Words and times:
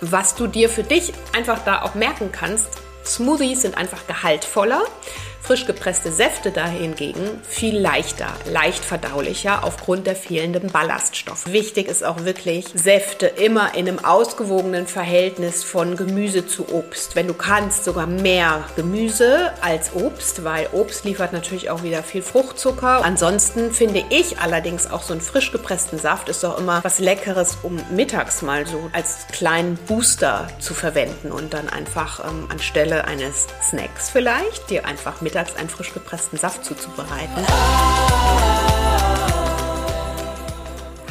was 0.00 0.34
du 0.34 0.46
dir 0.46 0.68
für 0.68 0.82
dich 0.82 1.12
einfach 1.36 1.64
da 1.64 1.82
auch 1.82 1.94
merken 1.94 2.30
kannst. 2.32 2.68
Smoothies 3.04 3.62
sind 3.62 3.76
einfach 3.76 4.06
gehaltvoller. 4.06 4.82
Frisch 5.42 5.66
gepresste 5.66 6.12
Säfte 6.12 6.50
dahingegen 6.50 7.40
viel 7.48 7.76
leichter, 7.76 8.28
leicht 8.44 8.84
verdaulicher 8.84 9.64
aufgrund 9.64 10.06
der 10.06 10.14
fehlenden 10.14 10.70
Ballaststoffe. 10.70 11.46
Wichtig 11.46 11.88
ist 11.88 12.04
auch 12.04 12.24
wirklich, 12.24 12.66
Säfte 12.74 13.26
immer 13.26 13.74
in 13.74 13.88
einem 13.88 14.04
ausgewogenen 14.04 14.86
Verhältnis 14.86 15.64
von 15.64 15.96
Gemüse 15.96 16.46
zu 16.46 16.72
Obst. 16.72 17.16
Wenn 17.16 17.26
du 17.26 17.34
kannst, 17.34 17.84
sogar 17.84 18.06
mehr 18.06 18.64
Gemüse 18.76 19.52
als 19.60 19.94
Obst, 19.94 20.44
weil 20.44 20.68
Obst 20.72 21.04
liefert 21.04 21.32
natürlich 21.32 21.70
auch 21.70 21.82
wieder 21.82 22.02
viel 22.02 22.22
Fruchtzucker. 22.22 23.02
Ansonsten 23.02 23.72
finde 23.72 24.04
ich 24.10 24.38
allerdings 24.38 24.88
auch 24.88 25.02
so 25.02 25.14
einen 25.14 25.22
frisch 25.22 25.52
gepressten 25.52 25.98
Saft 25.98 26.28
ist 26.28 26.44
doch 26.44 26.58
immer 26.58 26.84
was 26.84 27.00
Leckeres, 27.00 27.58
um 27.62 27.80
mittags 27.90 28.42
mal 28.42 28.66
so 28.66 28.90
als 28.92 29.26
kleinen 29.32 29.76
Booster 29.88 30.48
zu 30.60 30.74
verwenden 30.74 31.32
und 31.32 31.54
dann 31.54 31.68
einfach 31.68 32.24
ähm, 32.28 32.46
anstelle 32.50 33.06
eines 33.06 33.46
Snacks 33.62 34.10
vielleicht 34.10 34.70
dir 34.70 34.84
einfach 34.84 35.20
mittags 35.22 35.29
mittags 35.30 35.54
einen 35.54 35.68
frisch 35.68 35.94
gepressten 35.94 36.36
Saft 36.36 36.64
zuzubereiten. 36.64 37.46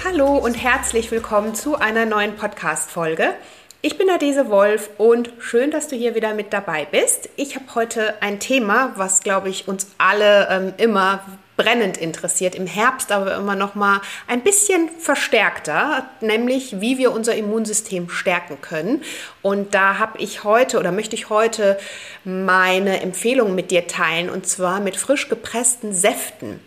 Hallo 0.04 0.38
und 0.38 0.56
herzlich 0.56 1.10
willkommen 1.10 1.56
zu 1.56 1.78
einer 1.78 2.06
neuen 2.06 2.36
Podcast-Folge. 2.36 3.34
Ich 3.82 3.98
bin 3.98 4.10
Adese 4.10 4.50
Wolf 4.50 4.90
und 4.98 5.32
schön, 5.40 5.72
dass 5.72 5.88
du 5.88 5.96
hier 5.96 6.16
wieder 6.16 6.34
mit 6.34 6.52
dabei 6.52 6.84
bist. 6.84 7.30
Ich 7.38 7.56
habe 7.56 7.64
heute 7.76 8.22
ein 8.22 8.42
Thema, 8.42 8.92
was, 8.98 9.22
glaube 9.22 9.48
ich, 9.48 9.70
uns 9.70 9.88
alle 9.98 10.50
ähm, 10.50 10.74
immer 10.76 11.24
brennend 11.60 11.98
interessiert, 11.98 12.56
im 12.56 12.66
Herbst 12.66 13.12
aber 13.12 13.36
immer 13.36 13.56
noch 13.56 13.76
mal 13.76 14.00
ein 14.28 14.42
bisschen 14.44 14.90
verstärkter, 14.98 16.10
nämlich 16.22 16.80
wie 16.80 16.98
wir 16.98 17.12
unser 17.12 17.36
Immunsystem 17.36 18.10
stärken 18.10 18.62
können. 18.62 19.04
Und 19.42 19.74
da 19.74 20.00
habe 20.00 20.20
ich 20.20 20.46
heute 20.46 20.80
oder 20.80 20.94
möchte 20.94 21.18
ich 21.18 21.30
heute 21.30 21.78
meine 22.24 23.02
Empfehlung 23.02 23.56
mit 23.56 23.72
dir 23.72 23.88
teilen 23.88 24.30
und 24.30 24.48
zwar 24.48 24.80
mit 24.80 24.96
frisch 24.96 25.28
gepressten 25.28 25.94
Säften. 25.94 26.62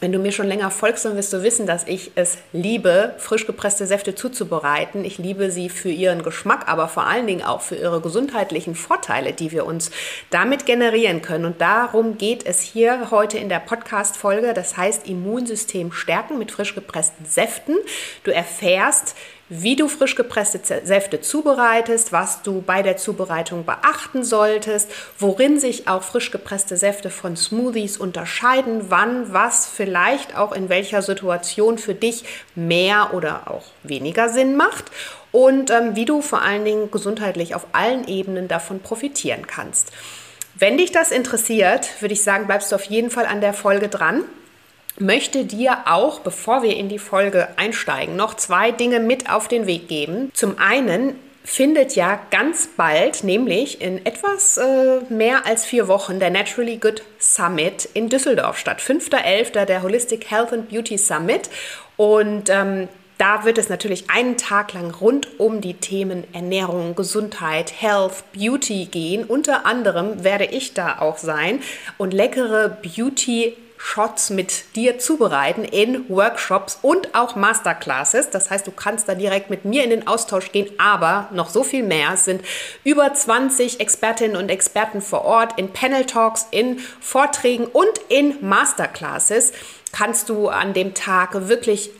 Wenn 0.00 0.10
du 0.10 0.18
mir 0.18 0.32
schon 0.32 0.48
länger 0.48 0.72
folgst, 0.72 1.04
dann 1.04 1.16
wirst 1.16 1.32
du 1.32 1.44
wissen, 1.44 1.66
dass 1.66 1.86
ich 1.86 2.10
es 2.16 2.36
liebe, 2.52 3.14
frisch 3.18 3.46
gepresste 3.46 3.86
Säfte 3.86 4.16
zuzubereiten. 4.16 5.04
Ich 5.04 5.18
liebe 5.18 5.52
sie 5.52 5.68
für 5.68 5.88
ihren 5.88 6.24
Geschmack, 6.24 6.68
aber 6.68 6.88
vor 6.88 7.06
allen 7.06 7.28
Dingen 7.28 7.44
auch 7.44 7.60
für 7.60 7.76
ihre 7.76 8.00
gesundheitlichen 8.00 8.74
Vorteile, 8.74 9.32
die 9.32 9.52
wir 9.52 9.66
uns 9.66 9.92
damit 10.30 10.66
generieren 10.66 11.22
können. 11.22 11.44
Und 11.44 11.60
darum 11.60 12.18
geht 12.18 12.44
es 12.44 12.60
hier 12.60 13.12
heute 13.12 13.38
in 13.38 13.48
der 13.48 13.60
Podcast-Folge. 13.60 14.52
Das 14.52 14.76
heißt 14.76 15.06
Immunsystem 15.08 15.92
stärken 15.92 16.38
mit 16.38 16.50
frisch 16.50 16.74
gepressten 16.74 17.24
Säften. 17.24 17.76
Du 18.24 18.32
erfährst, 18.32 19.14
wie 19.48 19.76
du 19.76 19.88
frisch 19.88 20.14
gepresste 20.14 20.60
Säfte 20.84 21.20
zubereitest, 21.20 22.12
was 22.12 22.42
du 22.42 22.62
bei 22.62 22.82
der 22.82 22.96
Zubereitung 22.96 23.64
beachten 23.64 24.24
solltest, 24.24 24.90
worin 25.18 25.60
sich 25.60 25.86
auch 25.86 26.02
frisch 26.02 26.30
gepresste 26.30 26.76
Säfte 26.76 27.10
von 27.10 27.36
Smoothies 27.36 27.98
unterscheiden, 27.98 28.86
wann 28.88 29.32
was 29.32 29.66
vielleicht 29.66 30.36
auch 30.36 30.52
in 30.52 30.68
welcher 30.68 31.02
Situation 31.02 31.78
für 31.78 31.94
dich 31.94 32.24
mehr 32.54 33.12
oder 33.12 33.50
auch 33.50 33.64
weniger 33.82 34.28
Sinn 34.28 34.56
macht 34.56 34.90
und 35.30 35.70
ähm, 35.70 35.94
wie 35.94 36.04
du 36.04 36.22
vor 36.22 36.42
allen 36.42 36.64
Dingen 36.64 36.90
gesundheitlich 36.90 37.54
auf 37.54 37.66
allen 37.72 38.08
Ebenen 38.08 38.48
davon 38.48 38.80
profitieren 38.80 39.46
kannst. 39.46 39.92
Wenn 40.56 40.78
dich 40.78 40.92
das 40.92 41.10
interessiert, 41.10 42.00
würde 42.00 42.14
ich 42.14 42.22
sagen, 42.22 42.46
bleibst 42.46 42.70
du 42.70 42.76
auf 42.76 42.84
jeden 42.84 43.10
Fall 43.10 43.26
an 43.26 43.40
der 43.40 43.52
Folge 43.52 43.88
dran 43.88 44.24
möchte 44.98 45.44
dir 45.44 45.78
auch, 45.86 46.20
bevor 46.20 46.62
wir 46.62 46.76
in 46.76 46.88
die 46.88 46.98
Folge 46.98 47.48
einsteigen, 47.56 48.16
noch 48.16 48.34
zwei 48.34 48.70
Dinge 48.70 49.00
mit 49.00 49.30
auf 49.30 49.48
den 49.48 49.66
Weg 49.66 49.88
geben. 49.88 50.30
Zum 50.34 50.58
einen 50.58 51.18
findet 51.44 51.94
ja 51.94 52.18
ganz 52.30 52.68
bald, 52.74 53.22
nämlich 53.22 53.80
in 53.82 54.04
etwas 54.06 54.56
äh, 54.56 55.00
mehr 55.10 55.46
als 55.46 55.66
vier 55.66 55.88
Wochen, 55.88 56.18
der 56.18 56.30
Naturally 56.30 56.78
Good 56.78 57.02
Summit 57.18 57.88
in 57.92 58.08
Düsseldorf 58.08 58.58
statt. 58.58 58.80
5.11. 58.80 59.66
der 59.66 59.82
Holistic 59.82 60.30
Health 60.30 60.52
and 60.52 60.70
Beauty 60.70 60.96
Summit. 60.96 61.50
Und 61.96 62.48
ähm, 62.48 62.88
da 63.18 63.44
wird 63.44 63.58
es 63.58 63.68
natürlich 63.68 64.10
einen 64.10 64.36
Tag 64.38 64.72
lang 64.72 64.92
rund 64.92 65.38
um 65.38 65.60
die 65.60 65.74
Themen 65.74 66.24
Ernährung, 66.32 66.96
Gesundheit, 66.96 67.72
Health, 67.80 68.24
Beauty 68.32 68.86
gehen. 68.86 69.24
Unter 69.24 69.66
anderem 69.66 70.24
werde 70.24 70.46
ich 70.46 70.74
da 70.74 70.98
auch 70.98 71.18
sein 71.18 71.60
und 71.98 72.12
leckere 72.12 72.70
Beauty 72.70 73.54
Shots 73.84 74.30
mit 74.30 74.74
dir 74.76 74.98
zubereiten 74.98 75.62
in 75.62 76.08
Workshops 76.08 76.78
und 76.80 77.14
auch 77.14 77.36
Masterclasses. 77.36 78.30
Das 78.30 78.50
heißt, 78.50 78.66
du 78.66 78.72
kannst 78.72 79.08
da 79.08 79.14
direkt 79.14 79.50
mit 79.50 79.66
mir 79.66 79.84
in 79.84 79.90
den 79.90 80.06
Austausch 80.06 80.52
gehen, 80.52 80.70
aber 80.78 81.28
noch 81.32 81.50
so 81.50 81.62
viel 81.62 81.82
mehr. 81.82 82.14
Es 82.14 82.24
sind 82.24 82.42
über 82.82 83.12
20 83.12 83.80
Expertinnen 83.80 84.36
und 84.36 84.48
Experten 84.48 85.02
vor 85.02 85.26
Ort 85.26 85.58
in 85.58 85.70
Panel 85.72 86.06
Talks, 86.06 86.48
in 86.50 86.78
Vorträgen 86.78 87.66
und 87.66 87.98
in 88.08 88.36
Masterclasses 88.40 89.52
kannst 89.92 90.30
du 90.30 90.48
an 90.48 90.72
dem 90.72 90.94
Tag 90.94 91.48
wirklich 91.48 91.90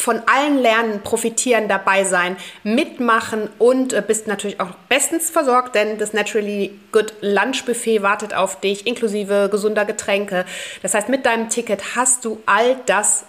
von 0.00 0.22
allen 0.26 0.58
lernen, 0.58 1.02
profitieren, 1.02 1.68
dabei 1.68 2.04
sein, 2.04 2.36
mitmachen 2.62 3.48
und 3.58 3.92
äh, 3.92 4.02
bist 4.06 4.26
natürlich 4.26 4.60
auch 4.60 4.70
bestens 4.88 5.30
versorgt, 5.30 5.74
denn 5.74 5.98
das 5.98 6.12
Naturally 6.12 6.78
Good 6.92 7.14
Lunch 7.20 7.64
Buffet 7.64 8.02
wartet 8.02 8.34
auf 8.34 8.60
dich, 8.60 8.86
inklusive 8.86 9.48
gesunder 9.50 9.84
Getränke. 9.84 10.44
Das 10.82 10.94
heißt, 10.94 11.08
mit 11.08 11.26
deinem 11.26 11.48
Ticket 11.48 11.96
hast 11.96 12.24
du 12.24 12.40
all 12.46 12.76
das 12.86 13.24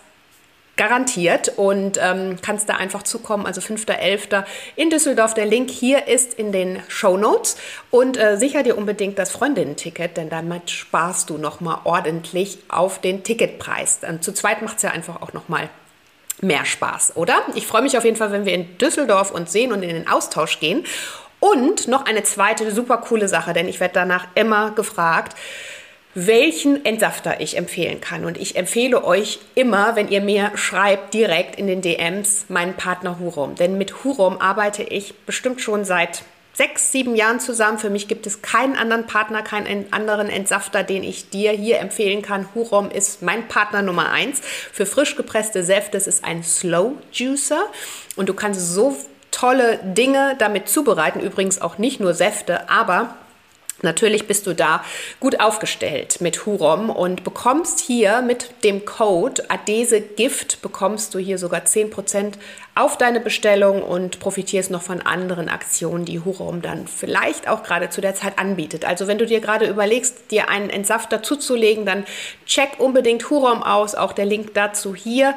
garantiert 0.78 1.54
und 1.58 2.00
ähm, 2.02 2.38
kannst 2.42 2.68
da 2.70 2.76
einfach 2.76 3.04
zukommen. 3.04 3.46
Also 3.46 3.62
5.11. 3.62 4.44
in 4.76 4.90
Düsseldorf. 4.90 5.34
Der 5.34 5.46
Link 5.46 5.70
hier 5.70 6.08
ist 6.08 6.34
in 6.34 6.52
den 6.52 6.82
Show 6.88 7.18
Notes 7.18 7.58
und 7.92 8.18
äh, 8.18 8.38
sicher 8.38 8.64
dir 8.64 8.78
unbedingt 8.78 9.20
das 9.20 9.32
Freundinnen-Ticket, 9.32 10.18
denn 10.18 10.30
damit 10.30 10.72
sparst 10.72 11.30
du 11.30 11.38
nochmal 11.38 11.80
ordentlich 11.84 12.58
auf 12.70 13.00
den 13.00 13.24
Ticketpreis. 13.24 14.00
Ähm, 14.04 14.22
zu 14.22 14.32
zweit 14.32 14.62
macht 14.64 14.78
es 14.78 14.84
ja 14.84 14.92
einfach 14.92 15.22
auch 15.22 15.34
nochmal 15.34 15.70
mehr 16.42 16.66
Spaß, 16.66 17.16
oder? 17.16 17.42
Ich 17.56 17.68
freue 17.68 17.82
mich 17.82 17.98
auf 17.98 18.04
jeden 18.04 18.18
Fall, 18.18 18.32
wenn 18.32 18.46
wir 18.46 18.54
in 18.54 18.78
Düsseldorf 18.78 19.32
uns 19.32 19.52
sehen 19.52 19.72
und 19.72 19.84
in 19.84 19.90
den 19.90 20.08
Austausch 20.08 20.60
gehen. 20.60 20.86
Und 21.40 21.88
noch 21.88 22.06
eine 22.06 22.24
zweite 22.24 22.72
super 22.72 22.98
coole 22.98 23.28
Sache, 23.28 23.54
denn 23.54 23.68
ich 23.68 23.80
werde 23.80 23.96
danach 23.96 24.28
immer 24.36 24.72
gefragt, 24.72 25.36
welchen 26.14 26.86
Entsafter 26.86 27.40
ich 27.40 27.58
empfehlen 27.58 28.02
kann. 28.02 28.26
Und 28.26 28.38
ich 28.38 28.56
empfehle 28.56 29.04
euch 29.04 29.40
immer, 29.56 29.96
wenn 29.96 30.10
ihr 30.10 30.22
mir 30.22 30.52
schreibt, 30.56 31.14
direkt 31.14 31.56
in 31.58 31.68
den 31.68 31.82
DMs 31.82 32.46
meinen 32.50 32.76
Partner 32.76 33.18
Hurum. 33.20 33.56
Denn 33.56 33.78
mit 33.78 34.04
Hurum 34.04 34.40
arbeite 34.40 34.84
ich 34.84 35.16
bestimmt 35.26 35.62
schon 35.62 35.86
seit 35.86 36.24
sechs, 36.54 36.92
sieben 36.92 37.16
Jahren 37.16 37.40
zusammen. 37.40 37.78
Für 37.78 37.90
mich 37.90 38.08
gibt 38.08 38.28
es 38.28 38.42
keinen 38.42 38.76
anderen 38.76 39.08
Partner, 39.08 39.42
keinen 39.42 39.92
anderen 39.92 40.30
Entsafter, 40.30 40.84
den 40.84 41.04
ich 41.04 41.30
dir 41.30 41.52
hier 41.52 41.80
empfehlen 41.80 42.22
kann. 42.22 42.48
Hurom 42.56 42.92
ist 42.92 43.22
mein 43.22 43.48
Partner 43.48 43.82
Nummer 43.82 44.12
eins. 44.12 44.42
Für 44.72 44.86
frisch 44.86 45.16
gepresste 45.16 45.64
Säfte 45.64 45.98
es 45.98 46.08
ist 46.08 46.24
ein 46.24 46.44
Slow 46.44 46.94
Juicer 47.12 47.64
und 48.16 48.30
du 48.30 48.34
kannst 48.34 48.74
so 48.74 48.96
tolle 49.32 49.80
Dinge 49.84 50.36
damit 50.38 50.68
zubereiten. 50.68 51.20
Übrigens 51.20 51.62
auch 51.62 51.78
nicht 51.78 52.00
nur 52.00 52.14
Säfte, 52.14 52.70
aber 52.70 53.16
Natürlich 53.82 54.28
bist 54.28 54.48
du 54.48 54.54
da 54.54 54.84
gut 55.20 55.40
aufgestellt 55.40 56.22
mit 56.22 56.46
Hurom 56.46 56.90
und 56.90 57.24
bekommst 57.24 57.80
hier 57.80 58.22
mit 58.22 58.64
dem 58.64 58.86
Code 58.86 59.44
Adese 59.50 60.02
Gift 60.02 60.62
bekommst 60.62 61.14
du 61.14 61.20
hier 61.20 61.38
sogar 61.38 61.62
10% 61.62 62.34
auf 62.76 62.98
deine 62.98 63.20
Bestellung 63.20 63.82
und 63.82 64.20
profitierst 64.20 64.72
noch 64.72 64.82
von 64.82 65.02
anderen 65.02 65.50
Aktionen, 65.50 66.06
die 66.06 66.20
Hurom 66.20 66.62
dann 66.62 66.88
vielleicht 66.88 67.48
auch 67.48 67.64
gerade 67.64 67.90
zu 67.90 68.02
der 68.02 68.16
Zeit 68.16 68.40
anbietet. 68.40 68.86
Also 68.86 69.08
wenn 69.08 69.18
du 69.18 69.26
dir 69.26 69.42
gerade 69.42 69.68
überlegst, 69.68 70.32
dir 70.32 70.50
einen 70.50 70.70
Entsafter 70.70 71.24
zuzulegen, 71.24 71.86
dann 71.86 72.06
check 72.46 72.80
unbedingt 72.80 73.30
Hurom 73.30 73.64
aus. 73.64 73.96
Auch 73.96 74.14
der 74.14 74.26
Link 74.26 74.54
dazu 74.54 74.96
hier 74.96 75.36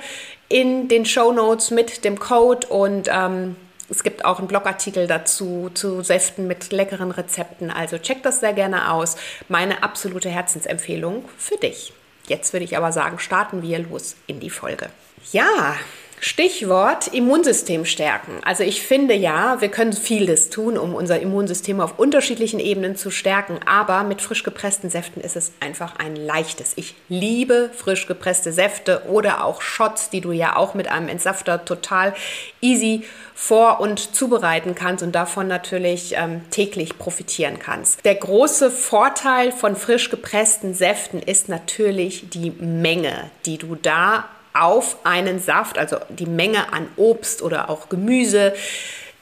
in 0.48 0.88
den 0.88 1.04
Show 1.06 1.32
Notes 1.32 1.70
mit 1.70 2.04
dem 2.04 2.18
Code 2.18 2.66
und 2.68 3.08
ähm, 3.10 3.56
es 3.90 4.02
gibt 4.02 4.24
auch 4.24 4.38
einen 4.38 4.48
Blogartikel 4.48 5.06
dazu, 5.06 5.70
zu 5.74 6.02
Säften 6.02 6.46
mit 6.46 6.72
leckeren 6.72 7.10
Rezepten. 7.10 7.70
Also 7.70 7.98
check 7.98 8.22
das 8.22 8.40
sehr 8.40 8.52
gerne 8.52 8.92
aus. 8.92 9.16
Meine 9.48 9.82
absolute 9.82 10.28
Herzensempfehlung 10.28 11.28
für 11.36 11.56
dich. 11.56 11.92
Jetzt 12.26 12.52
würde 12.52 12.64
ich 12.64 12.76
aber 12.76 12.92
sagen, 12.92 13.18
starten 13.18 13.62
wir 13.62 13.78
los 13.78 14.16
in 14.26 14.40
die 14.40 14.50
Folge. 14.50 14.88
Ja, 15.32 15.76
Stichwort 16.26 17.08
Immunsystem 17.08 17.84
stärken. 17.84 18.40
Also 18.46 18.62
ich 18.62 18.80
finde 18.80 19.12
ja, 19.12 19.60
wir 19.60 19.68
können 19.68 19.92
vieles 19.92 20.48
tun, 20.48 20.78
um 20.78 20.94
unser 20.94 21.20
Immunsystem 21.20 21.82
auf 21.82 21.98
unterschiedlichen 21.98 22.60
Ebenen 22.60 22.96
zu 22.96 23.10
stärken, 23.10 23.60
aber 23.66 24.04
mit 24.04 24.22
frisch 24.22 24.42
gepressten 24.42 24.88
Säften 24.88 25.20
ist 25.20 25.36
es 25.36 25.52
einfach 25.60 25.96
ein 25.98 26.16
leichtes. 26.16 26.72
Ich 26.76 26.94
liebe 27.10 27.68
frisch 27.76 28.06
gepresste 28.06 28.54
Säfte 28.54 29.02
oder 29.10 29.44
auch 29.44 29.60
Shots, 29.60 30.08
die 30.08 30.22
du 30.22 30.32
ja 30.32 30.56
auch 30.56 30.72
mit 30.72 30.88
einem 30.88 31.08
Entsafter 31.08 31.62
total 31.62 32.14
easy 32.62 33.02
vor- 33.34 33.80
und 33.80 34.14
zubereiten 34.14 34.74
kannst 34.74 35.04
und 35.04 35.12
davon 35.12 35.46
natürlich 35.46 36.14
ähm, 36.16 36.40
täglich 36.48 36.96
profitieren 36.96 37.58
kannst. 37.58 38.02
Der 38.02 38.14
große 38.14 38.70
Vorteil 38.70 39.52
von 39.52 39.76
frisch 39.76 40.08
gepressten 40.08 40.72
Säften 40.72 41.20
ist 41.20 41.50
natürlich 41.50 42.30
die 42.30 42.50
Menge, 42.50 43.30
die 43.44 43.58
du 43.58 43.74
da 43.74 44.24
auf 44.54 44.98
einen 45.04 45.40
Saft, 45.40 45.78
also 45.78 45.98
die 46.08 46.26
Menge 46.26 46.72
an 46.72 46.88
Obst 46.96 47.42
oder 47.42 47.68
auch 47.68 47.88
Gemüse, 47.88 48.54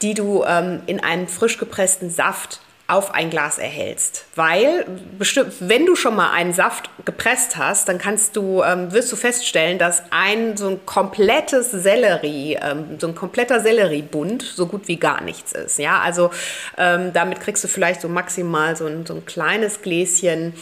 die 0.03 0.15
du 0.15 0.45
ähm, 0.45 0.83
in 0.87 1.03
einem 1.03 1.27
frisch 1.27 1.59
gepressten 1.59 2.11
Saft 2.11 2.61
auf 2.89 3.15
ein 3.15 3.31
Glas 3.31 3.57
erhältst. 3.57 4.27
Weil, 4.35 4.85
bestimmt, 5.19 5.55
wenn 5.61 5.87
du 5.87 5.97
schon 5.97 6.15
mal 6.15 6.33
einen 6.33 6.53
Saft 6.53 6.91
gepresst 7.07 7.57
hast, 7.57 7.89
dann 7.89 7.97
kannst 7.97 8.37
du, 8.37 8.63
ähm, 8.63 8.93
wirst 8.93 9.11
du 9.11 9.17
feststellen, 9.17 9.79
dass 9.79 10.03
ein 10.11 10.59
so 10.59 10.69
ein 10.69 10.85
komplettes 10.85 11.71
Sellerie, 11.71 12.59
ähm, 12.61 12.99
so 12.99 13.07
ein 13.07 13.15
kompletter 13.15 13.61
Selleriebund 13.61 14.43
so 14.43 14.67
gut 14.67 14.89
wie 14.89 14.97
gar 14.97 15.23
nichts 15.23 15.53
ist. 15.53 15.79
Ja, 15.79 16.01
also 16.01 16.31
ähm, 16.77 17.13
damit 17.15 17.41
kriegst 17.41 17.65
du 17.65 17.69
vielleicht 17.69 18.03
so 18.03 18.09
maximal 18.09 18.77
so 18.77 18.85
ein, 18.85 19.07
so 19.07 19.15
ein 19.15 19.25
kleines 19.25 19.81
Gläschen 19.81 20.53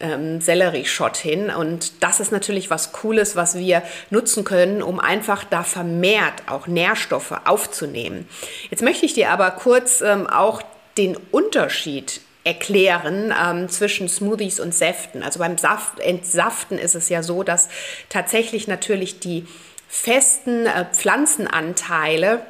ähm, 0.00 0.40
Sellerie-Shot 0.40 1.16
hin. 1.16 1.50
Und 1.50 2.02
das 2.02 2.20
ist 2.20 2.32
natürlich 2.32 2.70
was 2.70 2.92
Cooles, 2.92 3.36
was 3.36 3.56
wir 3.56 3.82
nutzen 4.10 4.44
können, 4.44 4.82
um 4.82 4.98
einfach 5.00 5.44
da 5.44 5.62
vermehrt 5.62 6.42
auch 6.48 6.66
Nährstoffe 6.66 7.34
aufzunehmen. 7.44 8.28
Jetzt 8.70 8.82
möchte 8.82 9.06
ich 9.06 9.14
dir 9.14 9.30
aber 9.30 9.50
kurz 9.52 10.00
ähm, 10.00 10.26
auch 10.26 10.62
den 10.98 11.16
Unterschied 11.30 12.20
erklären 12.42 13.34
ähm, 13.38 13.68
zwischen 13.68 14.08
Smoothies 14.08 14.60
und 14.60 14.74
Säften. 14.74 15.22
Also 15.22 15.38
beim 15.38 15.58
Saft, 15.58 16.00
Entsaften 16.00 16.78
ist 16.78 16.94
es 16.94 17.08
ja 17.08 17.22
so, 17.22 17.42
dass 17.42 17.68
tatsächlich 18.08 18.66
natürlich 18.66 19.20
die 19.20 19.46
festen 19.88 20.66
äh, 20.66 20.86
Pflanzenanteile 20.92 22.40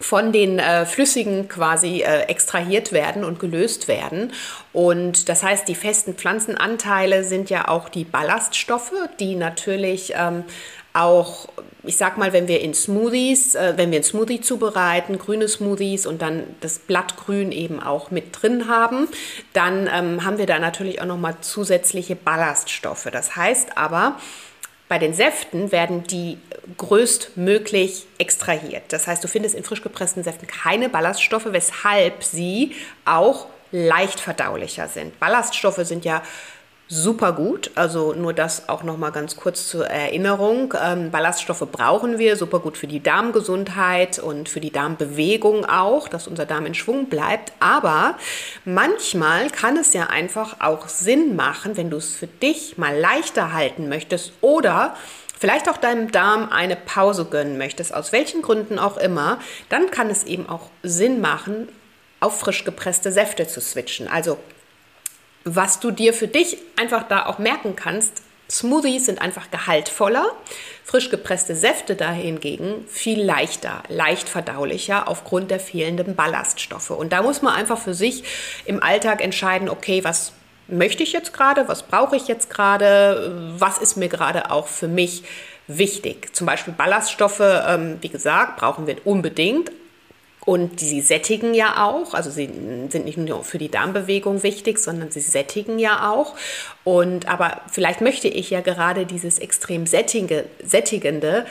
von 0.00 0.32
den 0.32 0.58
äh, 0.58 0.86
Flüssigen 0.86 1.48
quasi 1.48 2.00
äh, 2.00 2.22
extrahiert 2.22 2.92
werden 2.92 3.22
und 3.22 3.38
gelöst 3.38 3.86
werden. 3.86 4.32
Und 4.72 5.28
das 5.28 5.42
heißt, 5.42 5.68
die 5.68 5.74
festen 5.74 6.14
Pflanzenanteile 6.14 7.22
sind 7.22 7.50
ja 7.50 7.68
auch 7.68 7.90
die 7.90 8.04
Ballaststoffe, 8.04 8.92
die 9.20 9.36
natürlich 9.36 10.14
ähm, 10.16 10.44
auch, 10.92 11.48
ich 11.84 11.96
sag 11.96 12.18
mal, 12.18 12.32
wenn 12.32 12.48
wir 12.48 12.60
in 12.60 12.74
Smoothies, 12.74 13.54
äh, 13.54 13.74
wenn 13.76 13.90
wir 13.90 13.98
einen 13.98 14.04
Smoothie 14.04 14.40
zubereiten, 14.40 15.18
grüne 15.18 15.48
Smoothies 15.48 16.06
und 16.06 16.22
dann 16.22 16.44
das 16.60 16.78
Blattgrün 16.78 17.52
eben 17.52 17.80
auch 17.80 18.10
mit 18.10 18.40
drin 18.40 18.68
haben, 18.68 19.06
dann 19.52 19.88
ähm, 19.92 20.24
haben 20.24 20.38
wir 20.38 20.46
da 20.46 20.58
natürlich 20.58 21.00
auch 21.00 21.06
nochmal 21.06 21.36
zusätzliche 21.42 22.16
Ballaststoffe. 22.16 23.08
Das 23.12 23.36
heißt 23.36 23.76
aber, 23.76 24.16
bei 24.90 24.98
den 24.98 25.14
Säften 25.14 25.70
werden 25.70 26.02
die 26.02 26.36
größtmöglich 26.76 28.06
extrahiert. 28.18 28.82
Das 28.88 29.06
heißt, 29.06 29.22
du 29.22 29.28
findest 29.28 29.54
in 29.54 29.62
frisch 29.62 29.82
gepressten 29.82 30.24
Säften 30.24 30.48
keine 30.48 30.88
Ballaststoffe, 30.88 31.46
weshalb 31.46 32.24
sie 32.24 32.74
auch 33.04 33.46
leicht 33.70 34.18
verdaulicher 34.18 34.88
sind. 34.88 35.20
Ballaststoffe 35.20 35.78
sind 35.84 36.04
ja 36.04 36.24
super 36.90 37.32
gut. 37.32 37.70
Also 37.76 38.14
nur 38.14 38.34
das 38.34 38.68
auch 38.68 38.82
noch 38.82 38.98
mal 38.98 39.10
ganz 39.10 39.36
kurz 39.36 39.68
zur 39.68 39.86
Erinnerung. 39.86 40.74
Ähm, 40.82 41.12
Ballaststoffe 41.12 41.64
brauchen 41.70 42.18
wir, 42.18 42.36
super 42.36 42.58
gut 42.58 42.76
für 42.76 42.88
die 42.88 43.00
Darmgesundheit 43.00 44.18
und 44.18 44.48
für 44.48 44.60
die 44.60 44.72
Darmbewegung 44.72 45.64
auch, 45.64 46.08
dass 46.08 46.26
unser 46.26 46.46
Darm 46.46 46.66
in 46.66 46.74
Schwung 46.74 47.06
bleibt. 47.06 47.52
Aber 47.60 48.16
manchmal 48.64 49.50
kann 49.50 49.76
es 49.76 49.92
ja 49.92 50.08
einfach 50.08 50.60
auch 50.60 50.88
Sinn 50.88 51.36
machen, 51.36 51.76
wenn 51.76 51.90
du 51.90 51.96
es 51.96 52.12
für 52.14 52.26
dich 52.26 52.76
mal 52.76 52.98
leichter 52.98 53.52
halten 53.52 53.88
möchtest 53.88 54.32
oder 54.40 54.96
vielleicht 55.38 55.70
auch 55.70 55.76
deinem 55.76 56.10
Darm 56.10 56.50
eine 56.50 56.74
Pause 56.74 57.24
gönnen 57.24 57.56
möchtest, 57.56 57.94
aus 57.94 58.10
welchen 58.10 58.42
Gründen 58.42 58.80
auch 58.80 58.96
immer, 58.96 59.38
dann 59.68 59.92
kann 59.92 60.10
es 60.10 60.24
eben 60.24 60.48
auch 60.48 60.70
Sinn 60.82 61.20
machen, 61.20 61.68
auf 62.18 62.40
frisch 62.40 62.64
gepresste 62.64 63.12
Säfte 63.12 63.46
zu 63.46 63.60
switchen. 63.60 64.08
Also 64.08 64.38
was 65.44 65.80
du 65.80 65.90
dir 65.90 66.12
für 66.12 66.28
dich 66.28 66.58
einfach 66.76 67.04
da 67.08 67.26
auch 67.26 67.38
merken 67.38 67.76
kannst, 67.76 68.22
Smoothies 68.50 69.06
sind 69.06 69.20
einfach 69.20 69.50
gehaltvoller, 69.50 70.32
frisch 70.84 71.08
gepresste 71.08 71.54
Säfte 71.54 71.94
dahingegen 71.94 72.84
viel 72.88 73.22
leichter, 73.22 73.82
leicht 73.88 74.28
verdaulicher 74.28 75.08
aufgrund 75.08 75.50
der 75.50 75.60
fehlenden 75.60 76.16
Ballaststoffe. 76.16 76.90
Und 76.90 77.12
da 77.12 77.22
muss 77.22 77.42
man 77.42 77.54
einfach 77.54 77.78
für 77.78 77.94
sich 77.94 78.24
im 78.64 78.82
Alltag 78.82 79.22
entscheiden, 79.22 79.68
okay, 79.68 80.02
was 80.02 80.32
möchte 80.66 81.02
ich 81.02 81.12
jetzt 81.12 81.32
gerade, 81.32 81.68
was 81.68 81.84
brauche 81.84 82.16
ich 82.16 82.28
jetzt 82.28 82.50
gerade, 82.50 83.54
was 83.56 83.78
ist 83.78 83.96
mir 83.96 84.08
gerade 84.08 84.50
auch 84.50 84.66
für 84.66 84.88
mich 84.88 85.22
wichtig. 85.66 86.34
Zum 86.34 86.46
Beispiel 86.46 86.74
Ballaststoffe, 86.74 87.40
ähm, 87.40 87.98
wie 88.00 88.08
gesagt, 88.08 88.58
brauchen 88.58 88.86
wir 88.86 88.96
unbedingt, 89.04 89.70
und 90.46 90.80
sie 90.80 91.00
sättigen 91.00 91.52
ja 91.54 91.84
auch, 91.84 92.14
also 92.14 92.30
sie 92.30 92.48
sind 92.88 93.04
nicht 93.04 93.18
nur 93.18 93.44
für 93.44 93.58
die 93.58 93.70
Darmbewegung 93.70 94.42
wichtig, 94.42 94.78
sondern 94.78 95.10
sie 95.10 95.20
sättigen 95.20 95.78
ja 95.78 96.10
auch. 96.10 96.34
Und 96.82 97.28
aber 97.28 97.60
vielleicht 97.70 98.00
möchte 98.00 98.28
ich 98.28 98.50
ja 98.50 98.60
gerade 98.60 99.04
dieses 99.04 99.38
extrem 99.38 99.86
sättigende 99.86 101.46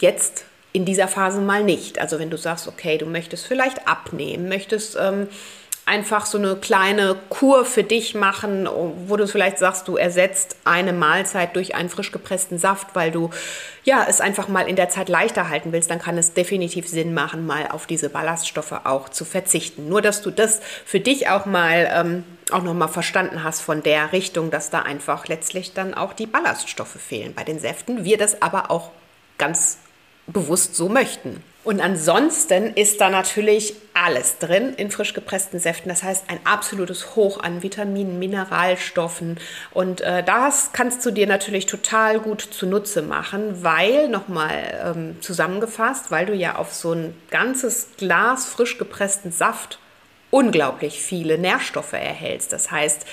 jetzt 0.00 0.44
in 0.72 0.84
dieser 0.84 1.08
Phase 1.08 1.40
mal 1.40 1.64
nicht. 1.64 1.98
Also 1.98 2.18
wenn 2.18 2.30
du 2.30 2.36
sagst, 2.36 2.68
okay, 2.68 2.98
du 2.98 3.06
möchtest 3.06 3.46
vielleicht 3.46 3.88
abnehmen, 3.88 4.48
möchtest 4.48 4.96
ähm, 5.00 5.26
einfach 5.88 6.26
so 6.26 6.38
eine 6.38 6.54
kleine 6.54 7.16
Kur 7.30 7.64
für 7.64 7.82
dich 7.82 8.14
machen, 8.14 8.68
wo 9.06 9.16
du 9.16 9.26
vielleicht 9.26 9.58
sagst, 9.58 9.88
du 9.88 9.96
ersetzt 9.96 10.56
eine 10.64 10.92
Mahlzeit 10.92 11.56
durch 11.56 11.74
einen 11.74 11.88
frisch 11.88 12.12
gepressten 12.12 12.58
Saft, 12.58 12.88
weil 12.94 13.10
du 13.10 13.30
ja 13.84 14.04
es 14.08 14.20
einfach 14.20 14.48
mal 14.48 14.68
in 14.68 14.76
der 14.76 14.90
Zeit 14.90 15.08
leichter 15.08 15.48
halten 15.48 15.72
willst, 15.72 15.90
dann 15.90 15.98
kann 15.98 16.18
es 16.18 16.34
definitiv 16.34 16.86
Sinn 16.86 17.14
machen, 17.14 17.46
mal 17.46 17.68
auf 17.68 17.86
diese 17.86 18.10
Ballaststoffe 18.10 18.80
auch 18.84 19.08
zu 19.08 19.24
verzichten. 19.24 19.88
Nur 19.88 20.02
dass 20.02 20.20
du 20.20 20.30
das 20.30 20.60
für 20.84 21.00
dich 21.00 21.28
auch 21.30 21.46
mal 21.46 21.88
ähm, 21.90 22.24
auch 22.52 22.62
noch 22.62 22.74
mal 22.74 22.88
verstanden 22.88 23.42
hast 23.42 23.62
von 23.62 23.82
der 23.82 24.12
Richtung, 24.12 24.50
dass 24.50 24.70
da 24.70 24.82
einfach 24.82 25.26
letztlich 25.26 25.72
dann 25.72 25.94
auch 25.94 26.12
die 26.12 26.26
Ballaststoffe 26.26 26.98
fehlen 27.00 27.34
bei 27.34 27.44
den 27.44 27.58
Säften. 27.58 28.04
Wir 28.04 28.18
das 28.18 28.42
aber 28.42 28.70
auch 28.70 28.90
ganz 29.38 29.78
bewusst 30.26 30.76
so 30.76 30.88
möchten. 30.88 31.42
Und 31.68 31.82
ansonsten 31.82 32.72
ist 32.72 32.98
da 32.98 33.10
natürlich 33.10 33.74
alles 33.92 34.38
drin 34.38 34.72
in 34.78 34.90
frisch 34.90 35.12
gepressten 35.12 35.60
Säften. 35.60 35.90
Das 35.90 36.02
heißt, 36.02 36.24
ein 36.28 36.40
absolutes 36.44 37.14
Hoch 37.14 37.40
an 37.40 37.62
Vitaminen, 37.62 38.18
Mineralstoffen. 38.18 39.38
Und 39.74 40.00
äh, 40.00 40.22
das 40.22 40.70
kannst 40.72 41.04
du 41.04 41.10
dir 41.10 41.26
natürlich 41.26 41.66
total 41.66 42.20
gut 42.20 42.40
zunutze 42.40 43.02
machen, 43.02 43.62
weil, 43.62 44.08
nochmal 44.08 44.80
ähm, 44.82 45.16
zusammengefasst, 45.20 46.10
weil 46.10 46.24
du 46.24 46.32
ja 46.32 46.56
auf 46.56 46.72
so 46.72 46.94
ein 46.94 47.14
ganzes 47.30 47.88
Glas 47.98 48.46
frisch 48.46 48.78
gepressten 48.78 49.30
Saft 49.30 49.78
unglaublich 50.30 51.02
viele 51.02 51.36
Nährstoffe 51.36 51.92
erhältst. 51.92 52.50
Das 52.54 52.70
heißt, 52.70 53.04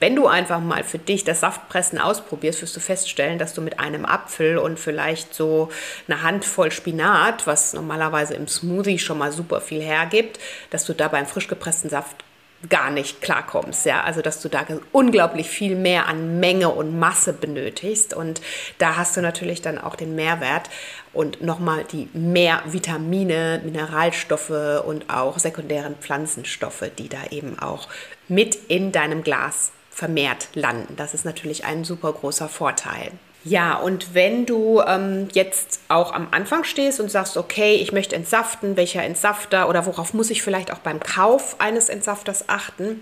wenn 0.00 0.14
du 0.14 0.26
einfach 0.26 0.60
mal 0.60 0.84
für 0.84 0.98
dich 0.98 1.24
das 1.24 1.40
Saftpressen 1.40 1.98
ausprobierst, 1.98 2.62
wirst 2.62 2.76
du 2.76 2.80
feststellen, 2.80 3.38
dass 3.38 3.54
du 3.54 3.60
mit 3.60 3.80
einem 3.80 4.04
Apfel 4.04 4.58
und 4.58 4.78
vielleicht 4.78 5.34
so 5.34 5.70
eine 6.06 6.22
Handvoll 6.22 6.70
Spinat, 6.70 7.46
was 7.46 7.72
normalerweise 7.72 8.34
im 8.34 8.48
Smoothie 8.48 8.98
schon 8.98 9.18
mal 9.18 9.32
super 9.32 9.60
viel 9.60 9.82
hergibt, 9.82 10.38
dass 10.70 10.84
du 10.84 10.94
da 10.94 11.08
beim 11.08 11.26
frisch 11.26 11.48
gepressten 11.48 11.90
Saft 11.90 12.24
gar 12.68 12.90
nicht 12.90 13.22
klarkommst, 13.22 13.86
ja, 13.86 14.02
also 14.02 14.20
dass 14.20 14.40
du 14.40 14.48
da 14.48 14.66
unglaublich 14.90 15.48
viel 15.48 15.76
mehr 15.76 16.08
an 16.08 16.40
Menge 16.40 16.70
und 16.70 16.98
Masse 16.98 17.32
benötigst. 17.32 18.14
Und 18.14 18.40
da 18.78 18.96
hast 18.96 19.16
du 19.16 19.20
natürlich 19.20 19.62
dann 19.62 19.78
auch 19.78 19.94
den 19.94 20.16
Mehrwert 20.16 20.68
und 21.12 21.40
nochmal 21.40 21.84
die 21.84 22.08
mehr 22.14 22.62
Vitamine, 22.66 23.60
Mineralstoffe 23.64 24.82
und 24.84 25.08
auch 25.08 25.38
sekundären 25.38 25.94
Pflanzenstoffe, 25.96 26.90
die 26.98 27.08
da 27.08 27.18
eben 27.30 27.58
auch 27.60 27.88
mit 28.26 28.56
in 28.56 28.90
deinem 28.90 29.22
Glas 29.22 29.70
vermehrt 29.98 30.50
landen. 30.54 30.94
Das 30.94 31.12
ist 31.12 31.24
natürlich 31.24 31.64
ein 31.64 31.82
super 31.82 32.12
großer 32.12 32.48
Vorteil. 32.48 33.10
Ja, 33.42 33.74
und 33.74 34.14
wenn 34.14 34.46
du 34.46 34.80
ähm, 34.80 35.26
jetzt 35.32 35.80
auch 35.88 36.12
am 36.12 36.28
Anfang 36.30 36.62
stehst 36.62 37.00
und 37.00 37.10
sagst, 37.10 37.36
okay, 37.36 37.74
ich 37.74 37.90
möchte 37.90 38.14
entsaften, 38.14 38.76
welcher 38.76 39.02
Entsafter 39.02 39.68
oder 39.68 39.86
worauf 39.86 40.14
muss 40.14 40.30
ich 40.30 40.40
vielleicht 40.40 40.72
auch 40.72 40.78
beim 40.78 41.00
Kauf 41.00 41.56
eines 41.60 41.88
Entsafters 41.88 42.48
achten? 42.48 43.00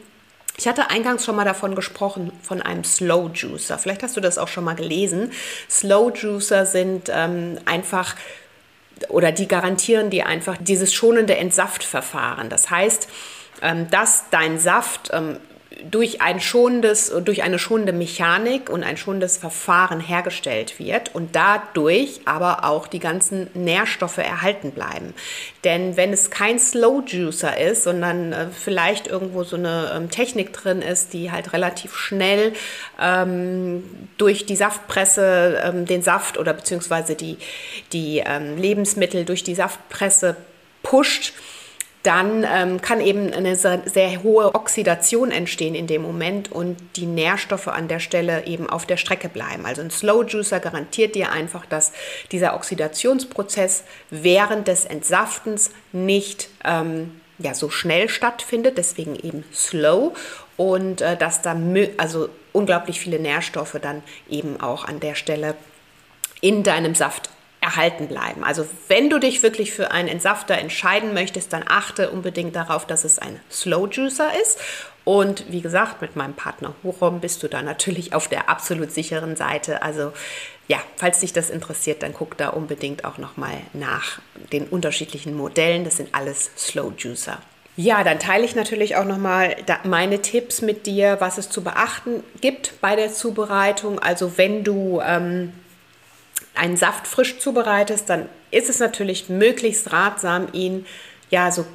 Ich 0.56 0.66
hatte 0.66 0.88
eingangs 0.88 1.26
schon 1.26 1.36
mal 1.36 1.44
davon 1.44 1.74
gesprochen, 1.74 2.32
von 2.40 2.62
einem 2.62 2.82
Slow 2.82 3.30
Juicer. 3.34 3.76
Vielleicht 3.76 4.02
hast 4.02 4.16
du 4.16 4.22
das 4.22 4.38
auch 4.38 4.48
schon 4.48 4.64
mal 4.64 4.74
gelesen. 4.74 5.32
Slow 5.68 6.10
Juicer 6.14 6.64
sind 6.64 7.10
ähm, 7.12 7.58
einfach 7.66 8.16
oder 9.10 9.32
die 9.32 9.48
garantieren 9.48 10.08
dir 10.08 10.24
einfach 10.24 10.56
dieses 10.58 10.94
schonende 10.94 11.36
Entsaftverfahren. 11.36 12.48
Das 12.48 12.70
heißt, 12.70 13.06
ähm, 13.60 13.90
dass 13.90 14.30
dein 14.30 14.58
Saft 14.58 15.10
ähm, 15.12 15.36
durch 15.84 16.22
ein 16.22 16.40
schonendes, 16.40 17.12
durch 17.24 17.42
eine 17.42 17.58
schonende 17.58 17.92
Mechanik 17.92 18.70
und 18.70 18.82
ein 18.82 18.96
schonendes 18.96 19.36
Verfahren 19.36 20.00
hergestellt 20.00 20.78
wird 20.78 21.14
und 21.14 21.36
dadurch 21.36 22.20
aber 22.24 22.64
auch 22.64 22.86
die 22.86 22.98
ganzen 22.98 23.48
Nährstoffe 23.54 24.18
erhalten 24.18 24.72
bleiben. 24.72 25.14
Denn 25.64 25.96
wenn 25.96 26.12
es 26.12 26.30
kein 26.30 26.58
Slow 26.58 27.02
Juicer 27.06 27.58
ist, 27.58 27.84
sondern 27.84 28.32
äh, 28.32 28.46
vielleicht 28.50 29.06
irgendwo 29.06 29.44
so 29.44 29.56
eine 29.56 29.92
ähm, 29.94 30.10
Technik 30.10 30.52
drin 30.52 30.82
ist, 30.82 31.12
die 31.12 31.30
halt 31.30 31.52
relativ 31.52 31.94
schnell 31.94 32.52
ähm, 33.00 33.84
durch 34.16 34.46
die 34.46 34.56
Saftpresse 34.56 35.62
ähm, 35.64 35.86
den 35.86 36.02
Saft 36.02 36.38
oder 36.38 36.52
beziehungsweise 36.52 37.14
die, 37.14 37.36
die 37.92 38.22
ähm, 38.24 38.56
Lebensmittel 38.56 39.24
durch 39.24 39.42
die 39.42 39.54
Saftpresse 39.54 40.36
pusht, 40.82 41.32
dann 42.06 42.46
ähm, 42.48 42.80
kann 42.80 43.00
eben 43.00 43.32
eine 43.32 43.56
sehr, 43.56 44.22
hohe 44.22 44.54
Oxidation 44.54 45.32
entstehen 45.32 45.74
in 45.74 45.88
dem 45.88 46.02
Moment 46.02 46.52
und 46.52 46.76
die 46.94 47.06
Nährstoffe 47.06 47.66
an 47.66 47.88
der 47.88 47.98
Stelle 47.98 48.46
eben 48.46 48.70
auf 48.70 48.86
der 48.86 48.96
Strecke 48.96 49.28
bleiben. 49.28 49.66
Also 49.66 49.82
ein 49.82 49.90
Slow 49.90 50.24
Juicer 50.24 50.60
garantiert 50.60 51.16
dir 51.16 51.32
einfach, 51.32 51.66
dass 51.66 51.92
dieser 52.30 52.54
Oxidationsprozess 52.54 53.82
während 54.10 54.68
des 54.68 54.84
Entsaftens 54.84 55.72
nicht 55.92 56.48
ähm, 56.64 57.20
ja, 57.38 57.54
so 57.54 57.70
schnell 57.70 58.08
stattfindet, 58.08 58.78
deswegen 58.78 59.16
eben 59.16 59.44
slow 59.52 60.14
und 60.56 61.00
äh, 61.00 61.16
dass 61.16 61.42
da 61.42 61.56
also 61.96 62.28
unglaublich 62.52 63.00
viele 63.00 63.18
Nährstoffe 63.18 63.78
dann 63.82 64.02
eben 64.30 64.60
auch 64.60 64.84
an 64.84 65.00
der 65.00 65.16
Stelle 65.16 65.56
in 66.40 66.62
deinem 66.62 66.94
Saft 66.94 67.30
erhalten 67.66 68.06
bleiben. 68.06 68.44
Also 68.44 68.64
wenn 68.86 69.10
du 69.10 69.18
dich 69.18 69.42
wirklich 69.42 69.72
für 69.72 69.90
einen 69.90 70.08
Entsafter 70.08 70.56
entscheiden 70.56 71.12
möchtest, 71.12 71.52
dann 71.52 71.64
achte 71.66 72.10
unbedingt 72.10 72.54
darauf, 72.54 72.86
dass 72.86 73.04
es 73.04 73.18
ein 73.18 73.40
Slow 73.50 73.88
Juicer 73.90 74.30
ist. 74.40 74.60
Und 75.04 75.50
wie 75.50 75.60
gesagt, 75.60 76.00
mit 76.00 76.14
meinem 76.14 76.34
Partner 76.34 76.74
Hurom 76.84 77.20
bist 77.20 77.42
du 77.42 77.48
da 77.48 77.62
natürlich 77.62 78.14
auf 78.14 78.28
der 78.28 78.48
absolut 78.48 78.92
sicheren 78.92 79.34
Seite. 79.34 79.82
Also 79.82 80.12
ja, 80.68 80.78
falls 80.96 81.20
dich 81.20 81.32
das 81.32 81.50
interessiert, 81.50 82.04
dann 82.04 82.14
guck 82.14 82.36
da 82.36 82.50
unbedingt 82.50 83.04
auch 83.04 83.18
nochmal 83.18 83.58
nach 83.72 84.20
den 84.52 84.66
unterschiedlichen 84.68 85.36
Modellen. 85.36 85.84
Das 85.84 85.96
sind 85.96 86.14
alles 86.14 86.52
Slow 86.56 86.92
Juicer. 86.96 87.38
Ja, 87.76 88.04
dann 88.04 88.20
teile 88.20 88.44
ich 88.44 88.54
natürlich 88.54 88.96
auch 88.96 89.04
nochmal 89.04 89.56
meine 89.84 90.22
Tipps 90.22 90.62
mit 90.62 90.86
dir, 90.86 91.16
was 91.18 91.36
es 91.36 91.50
zu 91.50 91.62
beachten 91.62 92.22
gibt 92.40 92.80
bei 92.80 92.96
der 92.96 93.12
Zubereitung. 93.12 93.98
Also 93.98 94.38
wenn 94.38 94.64
du 94.64 95.00
ähm, 95.04 95.52
einen 96.56 96.76
Saft 96.76 97.06
frisch 97.06 97.38
zubereitest, 97.38 98.08
dann 98.08 98.28
ist 98.50 98.68
es 98.68 98.78
natürlich 98.78 99.28
möglichst 99.28 99.92
ratsam, 99.92 100.48
ihn 100.52 100.86
ja 101.30 101.50
so 101.50 101.66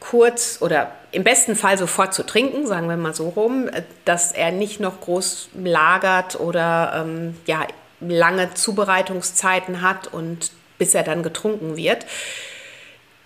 kurz 0.00 0.58
oder 0.60 0.92
im 1.10 1.24
besten 1.24 1.56
Fall 1.56 1.78
sofort 1.78 2.14
zu 2.14 2.24
trinken, 2.24 2.66
sagen 2.66 2.88
wir 2.88 2.96
mal 2.96 3.14
so 3.14 3.30
rum, 3.30 3.68
dass 4.04 4.32
er 4.32 4.52
nicht 4.52 4.80
noch 4.80 5.00
groß 5.00 5.50
lagert 5.54 6.38
oder 6.38 7.04
ähm, 7.04 7.36
ja, 7.46 7.66
lange 8.00 8.54
Zubereitungszeiten 8.54 9.82
hat 9.82 10.06
und 10.06 10.52
bis 10.78 10.94
er 10.94 11.02
dann 11.02 11.22
getrunken 11.22 11.76
wird. 11.76 12.06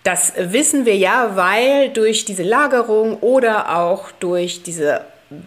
Das 0.03 0.33
wissen 0.35 0.85
wir 0.85 0.97
ja, 0.97 1.35
weil 1.35 1.89
durch 1.89 2.25
diese 2.25 2.43
Lagerung 2.43 3.17
oder 3.19 3.77
auch 3.77 4.11
durch 4.11 4.63
diese 4.63 5.01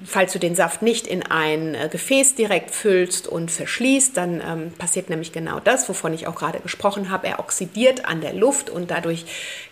falls 0.05 0.33
du 0.33 0.39
den 0.39 0.55
Saft 0.55 0.83
nicht 0.83 1.07
in 1.07 1.23
ein 1.23 1.75
äh, 1.75 1.89
Gefäß 1.91 2.35
direkt 2.35 2.71
füllst 2.71 3.29
und 3.29 3.51
verschließt, 3.51 4.17
dann 4.17 4.41
ähm, 4.41 4.73
passiert 4.73 5.11
nämlich 5.11 5.33
genau 5.33 5.61
das, 5.61 5.89
wovon 5.89 6.13
ich 6.15 6.27
auch 6.27 6.35
gerade 6.35 6.61
gesprochen 6.61 7.11
habe. 7.11 7.27
Er 7.27 7.41
oxidiert 7.41 8.05
an 8.05 8.21
der 8.21 8.33
Luft 8.33 8.71
und 8.71 8.91
dadurch 8.91 9.25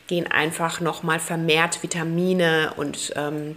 gehen 0.06 0.26
einfach 0.30 0.80
nochmal 0.80 1.20
vermehrt 1.20 1.82
Vitamine 1.82 2.72
und 2.76 3.12
ähm, 3.16 3.56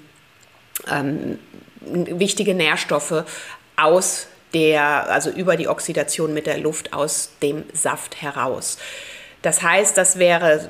ähm, 0.89 1.39
wichtige 1.81 2.53
Nährstoffe 2.53 3.23
aus 3.75 4.27
der, 4.53 5.09
also 5.09 5.29
über 5.29 5.57
die 5.57 5.67
Oxidation 5.67 6.33
mit 6.33 6.47
der 6.47 6.57
Luft 6.57 6.93
aus 6.93 7.31
dem 7.41 7.63
Saft 7.73 8.21
heraus. 8.21 8.77
Das 9.47 9.61
heißt, 9.61 9.97
das 9.97 10.19
wäre 10.19 10.67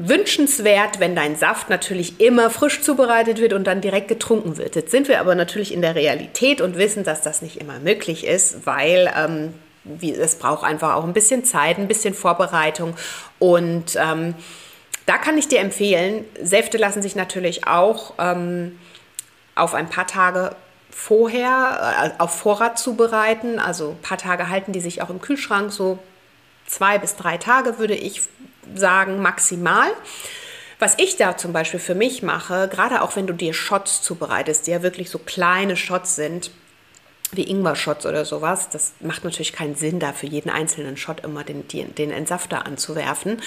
wünschenswert, 0.00 0.98
wenn 0.98 1.14
dein 1.14 1.36
Saft 1.36 1.70
natürlich 1.70 2.18
immer 2.18 2.50
frisch 2.50 2.82
zubereitet 2.82 3.38
wird 3.38 3.52
und 3.52 3.62
dann 3.64 3.80
direkt 3.80 4.08
getrunken 4.08 4.56
wird. 4.56 4.74
Jetzt 4.74 4.90
sind 4.90 5.06
wir 5.06 5.20
aber 5.20 5.36
natürlich 5.36 5.72
in 5.72 5.82
der 5.82 5.94
Realität 5.94 6.60
und 6.60 6.76
wissen, 6.76 7.04
dass 7.04 7.20
das 7.20 7.42
nicht 7.42 7.60
immer 7.60 7.78
möglich 7.78 8.26
ist, 8.26 8.66
weil 8.66 9.08
ähm, 9.16 9.54
wie, 9.84 10.12
es 10.12 10.34
braucht 10.34 10.64
einfach 10.64 10.96
auch 10.96 11.04
ein 11.04 11.12
bisschen 11.12 11.44
Zeit, 11.44 11.78
ein 11.78 11.86
bisschen 11.86 12.12
Vorbereitung 12.12 12.96
und 13.38 13.94
ähm, 13.94 14.34
da 15.06 15.16
kann 15.16 15.38
ich 15.38 15.46
dir 15.46 15.60
empfehlen, 15.60 16.24
Säfte 16.42 16.76
lassen 16.76 17.02
sich 17.02 17.14
natürlich 17.14 17.68
auch 17.68 18.14
ähm, 18.18 18.80
auf 19.54 19.74
ein 19.74 19.88
paar 19.88 20.08
Tage 20.08 20.56
vorher 20.90 22.14
äh, 22.18 22.20
auf 22.20 22.34
Vorrat 22.34 22.80
zubereiten. 22.80 23.60
Also 23.60 23.90
ein 23.90 24.02
paar 24.02 24.18
Tage 24.18 24.48
halten 24.48 24.72
die 24.72 24.80
sich 24.80 25.02
auch 25.02 25.10
im 25.10 25.20
Kühlschrank, 25.20 25.70
so 25.70 26.00
zwei 26.68 26.98
bis 26.98 27.16
drei 27.16 27.38
Tage 27.38 27.78
würde 27.78 27.94
ich 27.94 28.22
sagen 28.74 29.20
maximal. 29.20 29.90
Was 30.78 30.94
ich 30.98 31.16
da 31.16 31.36
zum 31.36 31.52
Beispiel 31.52 31.80
für 31.80 31.96
mich 31.96 32.22
mache, 32.22 32.68
gerade 32.68 33.02
auch 33.02 33.16
wenn 33.16 33.26
du 33.26 33.34
dir 33.34 33.52
Shots 33.52 34.00
zubereitest, 34.00 34.66
die 34.66 34.70
ja 34.70 34.82
wirklich 34.82 35.10
so 35.10 35.18
kleine 35.18 35.76
Shots 35.76 36.14
sind, 36.14 36.52
wie 37.32 37.42
Ingwer-Shots 37.42 38.06
oder 38.06 38.24
sowas. 38.24 38.68
Das 38.70 38.92
macht 39.00 39.24
natürlich 39.24 39.52
keinen 39.52 39.74
Sinn, 39.74 39.98
da 39.98 40.12
für 40.12 40.26
jeden 40.26 40.50
einzelnen 40.50 40.96
Shot 40.96 41.24
immer 41.24 41.44
den, 41.44 41.68
den, 41.68 41.94
den, 41.94 42.10
Entsafter 42.10 42.66
anzuwerfen. 42.66 43.42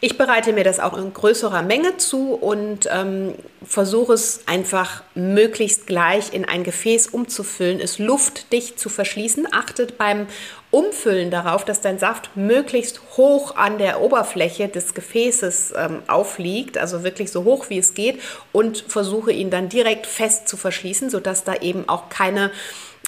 Ich 0.00 0.16
bereite 0.16 0.52
mir 0.52 0.64
das 0.64 0.80
auch 0.80 0.96
in 0.96 1.12
größerer 1.12 1.62
Menge 1.62 1.96
zu 1.98 2.34
und 2.34 2.88
ähm, 2.90 3.34
versuche 3.64 4.14
es 4.14 4.40
einfach 4.46 5.02
möglichst 5.14 5.86
gleich 5.86 6.32
in 6.32 6.44
ein 6.44 6.64
Gefäß 6.64 7.08
umzufüllen, 7.08 7.80
es 7.80 7.98
luftdicht 7.98 8.80
zu 8.80 8.88
verschließen. 8.88 9.48
Achtet 9.52 9.98
beim 9.98 10.26
Umfüllen 10.70 11.30
darauf, 11.30 11.64
dass 11.64 11.80
dein 11.80 11.98
Saft 11.98 12.36
möglichst 12.36 13.00
hoch 13.16 13.56
an 13.56 13.78
der 13.78 14.00
Oberfläche 14.00 14.68
des 14.68 14.94
Gefäßes 14.94 15.74
ähm, 15.76 16.02
aufliegt, 16.06 16.76
also 16.76 17.04
wirklich 17.04 17.30
so 17.30 17.44
hoch 17.44 17.70
wie 17.70 17.78
es 17.78 17.94
geht 17.94 18.20
und 18.52 18.84
versuche 18.88 19.32
ihn 19.32 19.50
dann 19.50 19.68
direkt 19.68 20.06
fest 20.06 20.48
zu 20.48 20.56
verschließen, 20.56 21.08
sodass 21.08 21.44
da 21.44 21.54
eben 21.54 21.88
auch 21.88 22.08
keine 22.08 22.50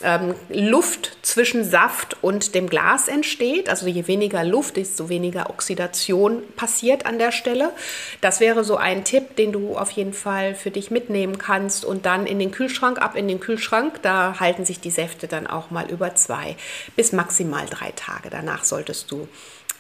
ähm, 0.03 0.35
Luft 0.49 1.19
zwischen 1.23 1.65
Saft 1.65 2.17
und 2.23 2.55
dem 2.55 2.69
Glas 2.69 3.09
entsteht. 3.09 3.69
Also 3.69 3.87
je 3.87 4.07
weniger 4.07 4.45
Luft, 4.45 4.77
desto 4.77 5.09
weniger 5.09 5.51
Oxidation 5.51 6.43
passiert 6.57 7.07
an 7.07 7.19
der 7.19 7.33
Stelle. 7.33 7.73
Das 8.21 8.41
wäre 8.41 8.65
so 8.65 8.77
ein 8.77 9.05
Tipp, 9.05 9.37
den 9.37 9.53
du 9.53 9.77
auf 9.77 9.91
jeden 9.91 10.13
Fall 10.13 10.55
für 10.55 10.71
dich 10.71 10.91
mitnehmen 10.91 11.39
kannst 11.39 11.85
und 11.85 12.07
dann 12.07 12.27
in 12.27 12.39
den 12.39 12.51
Kühlschrank, 12.51 13.01
ab 13.01 13.17
in 13.17 13.29
den 13.29 13.41
Kühlschrank. 13.41 14.01
Da 14.03 14.39
halten 14.41 14.65
sich 14.65 14.81
die 14.81 14.91
Säfte 14.91 15.29
dann 15.29 15.47
auch 15.47 15.71
mal 15.71 15.91
über 15.91 16.15
zwei 16.15 16.57
bis 16.97 17.13
maximal 17.13 17.67
drei 17.67 17.93
Tage. 17.93 18.31
Danach 18.31 18.65
solltest 18.65 19.11
du 19.11 19.29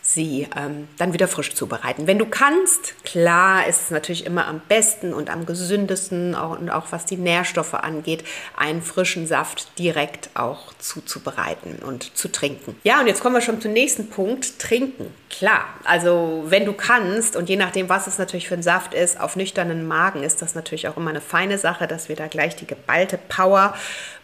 sie 0.08 0.48
ähm, 0.56 0.88
dann 0.96 1.12
wieder 1.12 1.28
frisch 1.28 1.54
zubereiten. 1.54 2.06
Wenn 2.06 2.18
du 2.18 2.26
kannst, 2.26 3.04
klar 3.04 3.66
ist 3.66 3.82
es 3.82 3.90
natürlich 3.90 4.24
immer 4.24 4.46
am 4.46 4.60
besten 4.68 5.12
und 5.12 5.30
am 5.30 5.44
gesündesten 5.44 6.34
auch, 6.34 6.58
und 6.58 6.70
auch 6.70 6.86
was 6.90 7.04
die 7.04 7.16
Nährstoffe 7.16 7.74
angeht, 7.74 8.24
einen 8.56 8.82
frischen 8.82 9.26
Saft 9.26 9.78
direkt 9.78 10.30
auch 10.34 10.72
zuzubereiten 10.78 11.80
und 11.84 12.16
zu 12.16 12.28
trinken. 12.28 12.76
Ja, 12.84 13.00
und 13.00 13.06
jetzt 13.06 13.20
kommen 13.20 13.34
wir 13.34 13.42
schon 13.42 13.60
zum 13.60 13.72
nächsten 13.72 14.08
Punkt, 14.08 14.58
trinken. 14.58 15.12
Klar, 15.28 15.64
also 15.84 16.44
wenn 16.46 16.64
du 16.64 16.72
kannst 16.72 17.36
und 17.36 17.48
je 17.48 17.56
nachdem, 17.56 17.88
was 17.88 18.06
es 18.06 18.18
natürlich 18.18 18.48
für 18.48 18.54
ein 18.54 18.62
Saft 18.62 18.94
ist, 18.94 19.20
auf 19.20 19.36
nüchternen 19.36 19.86
Magen 19.86 20.22
ist 20.22 20.40
das 20.40 20.54
natürlich 20.54 20.88
auch 20.88 20.96
immer 20.96 21.10
eine 21.10 21.20
feine 21.20 21.58
Sache, 21.58 21.86
dass 21.86 22.08
wir 22.08 22.16
da 22.16 22.28
gleich 22.28 22.56
die 22.56 22.66
geballte 22.66 23.18
Power 23.18 23.74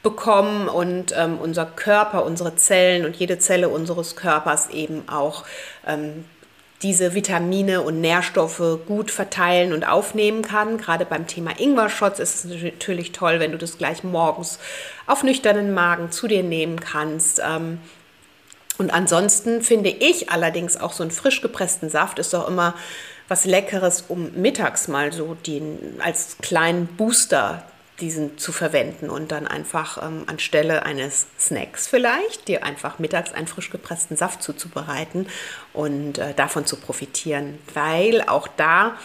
bekommen 0.04 0.68
und 0.68 1.12
ähm, 1.16 1.38
unser 1.38 1.66
Körper, 1.66 2.24
unsere 2.24 2.54
Zellen 2.54 3.04
und 3.04 3.16
jede 3.16 3.40
Zelle 3.40 3.68
unseres 3.68 4.14
Körpers 4.14 4.70
eben 4.70 5.08
auch 5.08 5.44
ähm, 5.84 6.24
diese 6.82 7.14
Vitamine 7.14 7.80
und 7.80 8.00
Nährstoffe 8.00 8.80
gut 8.86 9.10
verteilen 9.10 9.72
und 9.72 9.88
aufnehmen 9.88 10.42
kann. 10.42 10.76
Gerade 10.76 11.06
beim 11.06 11.26
Thema 11.26 11.58
Ingwer-Shots 11.58 12.20
ist 12.20 12.44
es 12.44 12.62
natürlich 12.62 13.12
toll, 13.12 13.40
wenn 13.40 13.52
du 13.52 13.58
das 13.58 13.78
gleich 13.78 14.04
morgens 14.04 14.60
auf 15.06 15.22
nüchternen 15.24 15.72
Magen 15.72 16.12
zu 16.12 16.28
dir 16.28 16.42
nehmen 16.42 16.78
kannst. 16.78 17.40
Ähm, 17.44 17.78
und 18.76 18.92
ansonsten 18.92 19.62
finde 19.62 19.88
ich 19.88 20.30
allerdings 20.30 20.76
auch 20.76 20.92
so 20.92 21.02
einen 21.02 21.12
frisch 21.12 21.40
gepressten 21.40 21.88
Saft 21.88 22.18
ist 22.18 22.34
doch 22.34 22.46
immer 22.46 22.74
was 23.26 23.46
Leckeres, 23.46 24.04
um 24.08 24.32
mittags 24.34 24.86
mal 24.86 25.12
so 25.12 25.34
den 25.34 25.98
als 26.04 26.36
kleinen 26.42 26.86
Booster 26.88 27.64
diesen 28.00 28.38
zu 28.38 28.50
verwenden 28.52 29.08
und 29.08 29.30
dann 29.30 29.46
einfach 29.46 30.02
ähm, 30.02 30.24
anstelle 30.26 30.84
eines 30.84 31.26
Snacks 31.38 31.86
vielleicht 31.86 32.48
dir 32.48 32.64
einfach 32.64 32.98
mittags 32.98 33.32
einen 33.32 33.46
frisch 33.46 33.70
gepressten 33.70 34.16
Saft 34.16 34.42
zuzubereiten 34.42 35.28
und 35.72 36.18
äh, 36.18 36.34
davon 36.34 36.66
zu 36.66 36.76
profitieren, 36.76 37.58
weil 37.72 38.22
auch 38.22 38.48
da 38.48 38.96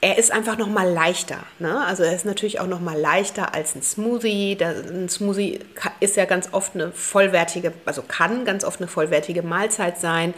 er 0.00 0.18
ist 0.18 0.30
einfach 0.30 0.58
noch 0.58 0.68
mal 0.68 0.88
leichter. 0.88 1.38
Ne? 1.58 1.84
Also 1.84 2.02
er 2.02 2.14
ist 2.14 2.26
natürlich 2.26 2.60
auch 2.60 2.66
noch 2.66 2.80
mal 2.80 2.98
leichter 2.98 3.54
als 3.54 3.74
ein 3.74 3.82
Smoothie. 3.82 4.56
ein 4.60 5.08
Smoothie 5.08 5.60
ist 6.00 6.16
ja 6.16 6.26
ganz 6.26 6.50
oft 6.52 6.74
eine 6.74 6.92
vollwertige, 6.92 7.72
also 7.86 8.02
kann 8.02 8.44
ganz 8.44 8.62
oft 8.64 8.80
eine 8.80 8.88
vollwertige 8.88 9.42
Mahlzeit 9.42 9.98
sein. 9.98 10.34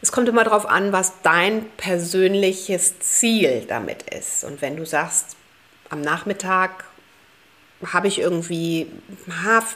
Es 0.00 0.10
kommt 0.10 0.28
immer 0.28 0.44
darauf 0.44 0.66
an, 0.66 0.92
was 0.92 1.12
dein 1.22 1.66
persönliches 1.76 2.98
Ziel 3.00 3.64
damit 3.68 4.02
ist. 4.10 4.42
Und 4.44 4.62
wenn 4.62 4.76
du 4.76 4.86
sagst, 4.86 5.36
am 5.90 6.00
Nachmittag 6.00 6.84
habe 7.92 8.08
ich 8.08 8.18
irgendwie, 8.18 8.86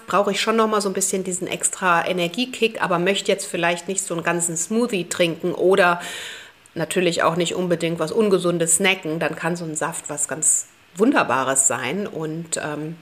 brauche 0.07 0.31
ich 0.31 0.41
schon 0.41 0.57
noch 0.57 0.69
mal 0.69 0.81
so 0.81 0.89
ein 0.89 0.95
bisschen 0.95 1.25
diesen 1.25 1.47
extra 1.47 2.07
Energiekick, 2.07 2.83
aber 2.83 2.99
möchte 2.99 3.31
jetzt 3.31 3.47
vielleicht 3.47 3.89
nicht 3.89 4.03
so 4.03 4.15
einen 4.15 4.23
ganzen 4.23 4.57
Smoothie 4.57 5.09
trinken 5.09 5.53
oder 5.53 6.01
natürlich 6.75 7.23
auch 7.23 7.37
nicht 7.37 7.55
unbedingt 7.55 7.99
was 7.99 8.13
Ungesundes 8.13 8.77
snacken, 8.77 9.19
dann 9.19 9.37
kann 9.37 9.57
so 9.57 9.65
ein 9.65 9.75
Saft 9.75 10.09
was 10.09 10.29
ganz 10.29 10.69
Wunderbares 10.97 11.67
sein 11.67 12.07
und 12.07 12.57
ähm, 12.57 12.97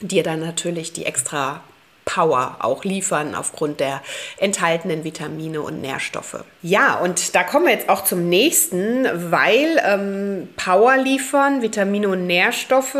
dir 0.00 0.22
dann 0.22 0.40
natürlich 0.40 0.92
die 0.92 1.06
extra 1.06 1.62
Power 2.04 2.56
auch 2.60 2.84
liefern 2.84 3.34
aufgrund 3.34 3.78
der 3.78 4.02
enthaltenen 4.38 5.04
Vitamine 5.04 5.60
und 5.60 5.80
Nährstoffe. 5.80 6.44
Ja, 6.62 6.94
und 6.94 7.34
da 7.34 7.44
kommen 7.44 7.66
wir 7.66 7.72
jetzt 7.72 7.88
auch 7.88 8.04
zum 8.04 8.28
nächsten, 8.28 9.06
weil 9.30 9.80
ähm, 9.84 10.48
Power 10.56 10.96
liefern, 10.96 11.62
Vitamine 11.62 12.08
und 12.08 12.26
Nährstoffe 12.26 12.96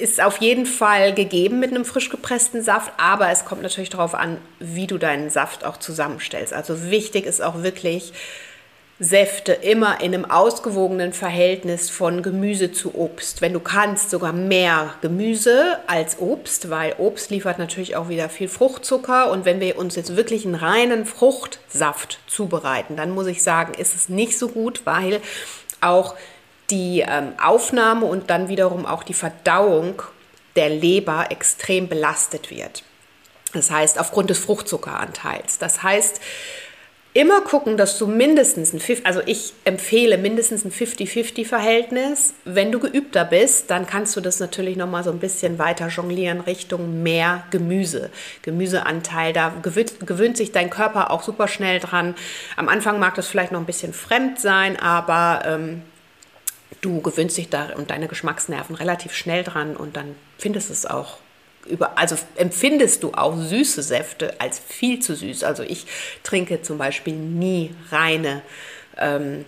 ist 0.00 0.22
auf 0.22 0.38
jeden 0.38 0.66
Fall 0.66 1.14
gegeben 1.14 1.60
mit 1.60 1.70
einem 1.70 1.84
frisch 1.84 2.10
gepressten 2.10 2.62
Saft, 2.62 2.92
aber 2.96 3.30
es 3.30 3.44
kommt 3.44 3.62
natürlich 3.62 3.90
darauf 3.90 4.14
an, 4.14 4.38
wie 4.58 4.86
du 4.86 4.98
deinen 4.98 5.30
Saft 5.30 5.64
auch 5.64 5.76
zusammenstellst. 5.76 6.52
Also 6.52 6.90
wichtig 6.90 7.26
ist 7.26 7.42
auch 7.42 7.62
wirklich, 7.62 8.12
Säfte 9.00 9.52
immer 9.52 10.00
in 10.00 10.14
einem 10.14 10.24
ausgewogenen 10.24 11.12
Verhältnis 11.12 11.90
von 11.90 12.22
Gemüse 12.22 12.70
zu 12.70 12.94
Obst. 12.94 13.42
Wenn 13.42 13.52
du 13.52 13.58
kannst, 13.58 14.10
sogar 14.10 14.32
mehr 14.32 14.94
Gemüse 15.00 15.78
als 15.88 16.20
Obst, 16.20 16.70
weil 16.70 16.94
Obst 16.98 17.30
liefert 17.30 17.58
natürlich 17.58 17.96
auch 17.96 18.08
wieder 18.08 18.28
viel 18.28 18.46
Fruchtzucker. 18.46 19.32
Und 19.32 19.44
wenn 19.44 19.58
wir 19.58 19.78
uns 19.78 19.96
jetzt 19.96 20.16
wirklich 20.16 20.46
einen 20.46 20.54
reinen 20.54 21.06
Fruchtsaft 21.06 22.20
zubereiten, 22.28 22.96
dann 22.96 23.10
muss 23.10 23.26
ich 23.26 23.42
sagen, 23.42 23.74
ist 23.74 23.96
es 23.96 24.08
nicht 24.08 24.38
so 24.38 24.48
gut, 24.48 24.82
weil 24.84 25.20
auch 25.80 26.14
die 26.70 27.04
ähm, 27.06 27.32
Aufnahme 27.42 28.06
und 28.06 28.30
dann 28.30 28.48
wiederum 28.48 28.86
auch 28.86 29.02
die 29.02 29.14
Verdauung 29.14 30.02
der 30.56 30.70
Leber 30.70 31.26
extrem 31.30 31.88
belastet 31.88 32.50
wird. 32.50 32.84
Das 33.52 33.70
heißt, 33.70 33.98
aufgrund 33.98 34.30
des 34.30 34.38
Fruchtzuckeranteils. 34.38 35.58
Das 35.58 35.82
heißt, 35.82 36.20
immer 37.14 37.42
gucken, 37.42 37.76
dass 37.76 37.96
du 37.98 38.08
mindestens 38.08 38.72
ein 38.72 38.80
50, 38.80 39.06
also 39.06 39.20
ich 39.24 39.54
empfehle 39.64 40.18
mindestens 40.18 40.64
ein 40.64 40.72
50-50-Verhältnis. 40.72 42.34
Wenn 42.44 42.72
du 42.72 42.80
geübter 42.80 43.24
bist, 43.24 43.70
dann 43.70 43.86
kannst 43.86 44.16
du 44.16 44.20
das 44.20 44.40
natürlich 44.40 44.76
noch 44.76 44.88
mal 44.88 45.04
so 45.04 45.10
ein 45.10 45.20
bisschen 45.20 45.58
weiter 45.60 45.88
jonglieren 45.88 46.40
Richtung 46.40 47.04
mehr 47.04 47.44
Gemüse. 47.52 48.10
Gemüseanteil, 48.42 49.32
da 49.32 49.52
gewöhnt, 49.62 50.04
gewöhnt 50.04 50.36
sich 50.36 50.50
dein 50.50 50.70
Körper 50.70 51.12
auch 51.12 51.22
super 51.22 51.46
schnell 51.46 51.78
dran. 51.78 52.16
Am 52.56 52.68
Anfang 52.68 52.98
mag 52.98 53.14
das 53.14 53.28
vielleicht 53.28 53.52
noch 53.52 53.60
ein 53.60 53.66
bisschen 53.66 53.92
fremd 53.92 54.40
sein, 54.40 54.76
aber 54.76 55.42
ähm, 55.46 55.82
du 56.80 57.00
gewöhnst 57.00 57.36
dich 57.36 57.50
da 57.50 57.70
und 57.76 57.90
deine 57.90 58.08
Geschmacksnerven 58.08 58.76
relativ 58.76 59.14
schnell 59.14 59.44
dran 59.44 59.76
und 59.76 59.96
dann 59.96 60.14
findest 60.38 60.70
es 60.70 60.86
auch 60.86 61.18
über, 61.66 61.98
also 61.98 62.16
empfindest 62.36 63.02
du 63.02 63.12
auch 63.14 63.36
süße 63.36 63.82
Säfte 63.82 64.38
als 64.38 64.58
viel 64.58 65.00
zu 65.00 65.14
süß. 65.14 65.44
Also 65.44 65.62
ich 65.62 65.86
trinke 66.22 66.62
zum 66.62 66.78
Beispiel 66.78 67.14
nie 67.14 67.74
reine 67.90 68.42
ähm, 68.98 69.44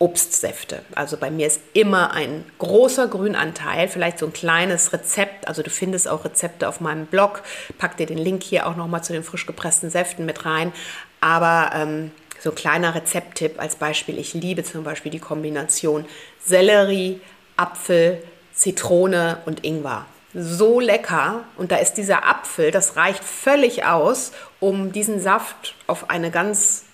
Obstsäfte. 0.00 0.80
Also 0.94 1.18
bei 1.18 1.30
mir 1.30 1.46
ist 1.46 1.60
immer 1.74 2.12
ein 2.12 2.44
großer 2.58 3.06
Grünanteil, 3.06 3.86
vielleicht 3.86 4.18
so 4.18 4.26
ein 4.26 4.32
kleines 4.32 4.92
Rezept. 4.92 5.46
Also 5.46 5.62
du 5.62 5.68
findest 5.70 6.08
auch 6.08 6.24
Rezepte 6.24 6.68
auf 6.68 6.80
meinem 6.80 7.06
Blog. 7.06 7.42
Pack 7.78 7.98
dir 7.98 8.06
den 8.06 8.18
Link 8.18 8.42
hier 8.42 8.66
auch 8.66 8.76
nochmal 8.76 9.04
zu 9.04 9.12
den 9.12 9.22
frisch 9.22 9.46
gepressten 9.46 9.90
Säften 9.90 10.24
mit 10.24 10.46
rein. 10.46 10.72
Aber 11.20 11.70
ähm, 11.74 12.12
so 12.40 12.50
ein 12.50 12.56
kleiner 12.56 12.94
Rezepttipp 12.94 13.60
als 13.60 13.76
Beispiel. 13.76 14.18
Ich 14.18 14.34
liebe 14.34 14.64
zum 14.64 14.82
Beispiel 14.82 15.12
die 15.12 15.18
Kombination 15.18 16.06
Sellerie, 16.44 17.20
Apfel, 17.56 18.22
Zitrone 18.54 19.38
und 19.44 19.64
Ingwer. 19.64 20.06
So 20.32 20.80
lecker. 20.80 21.44
Und 21.56 21.70
da 21.70 21.76
ist 21.76 21.94
dieser 21.94 22.26
Apfel, 22.26 22.70
das 22.70 22.96
reicht 22.96 23.22
völlig 23.22 23.84
aus, 23.84 24.32
um 24.58 24.92
diesen 24.92 25.20
Saft 25.20 25.74
auf 25.86 26.08
eine 26.08 26.30
ganz 26.30 26.84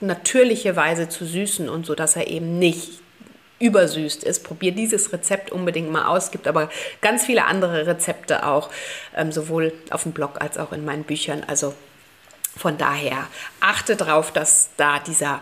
natürliche 0.00 0.76
Weise 0.76 1.08
zu 1.08 1.24
süßen 1.24 1.68
und 1.68 1.86
so, 1.86 1.94
dass 1.94 2.16
er 2.16 2.28
eben 2.28 2.58
nicht 2.58 3.00
übersüßt 3.58 4.24
ist. 4.24 4.44
Probier 4.44 4.72
dieses 4.72 5.12
Rezept 5.12 5.50
unbedingt 5.50 5.90
mal 5.90 6.06
aus. 6.06 6.24
Es 6.24 6.30
gibt 6.30 6.46
aber 6.46 6.68
ganz 7.00 7.24
viele 7.24 7.46
andere 7.46 7.86
Rezepte 7.86 8.46
auch, 8.46 8.70
ähm, 9.16 9.32
sowohl 9.32 9.72
auf 9.90 10.02
dem 10.02 10.12
Blog 10.12 10.40
als 10.40 10.58
auch 10.58 10.72
in 10.72 10.84
meinen 10.84 11.04
Büchern. 11.04 11.42
Also 11.46 11.74
von 12.56 12.78
daher 12.78 13.26
achte 13.60 13.96
darauf, 13.96 14.32
dass 14.32 14.70
da 14.76 14.98
dieser 14.98 15.40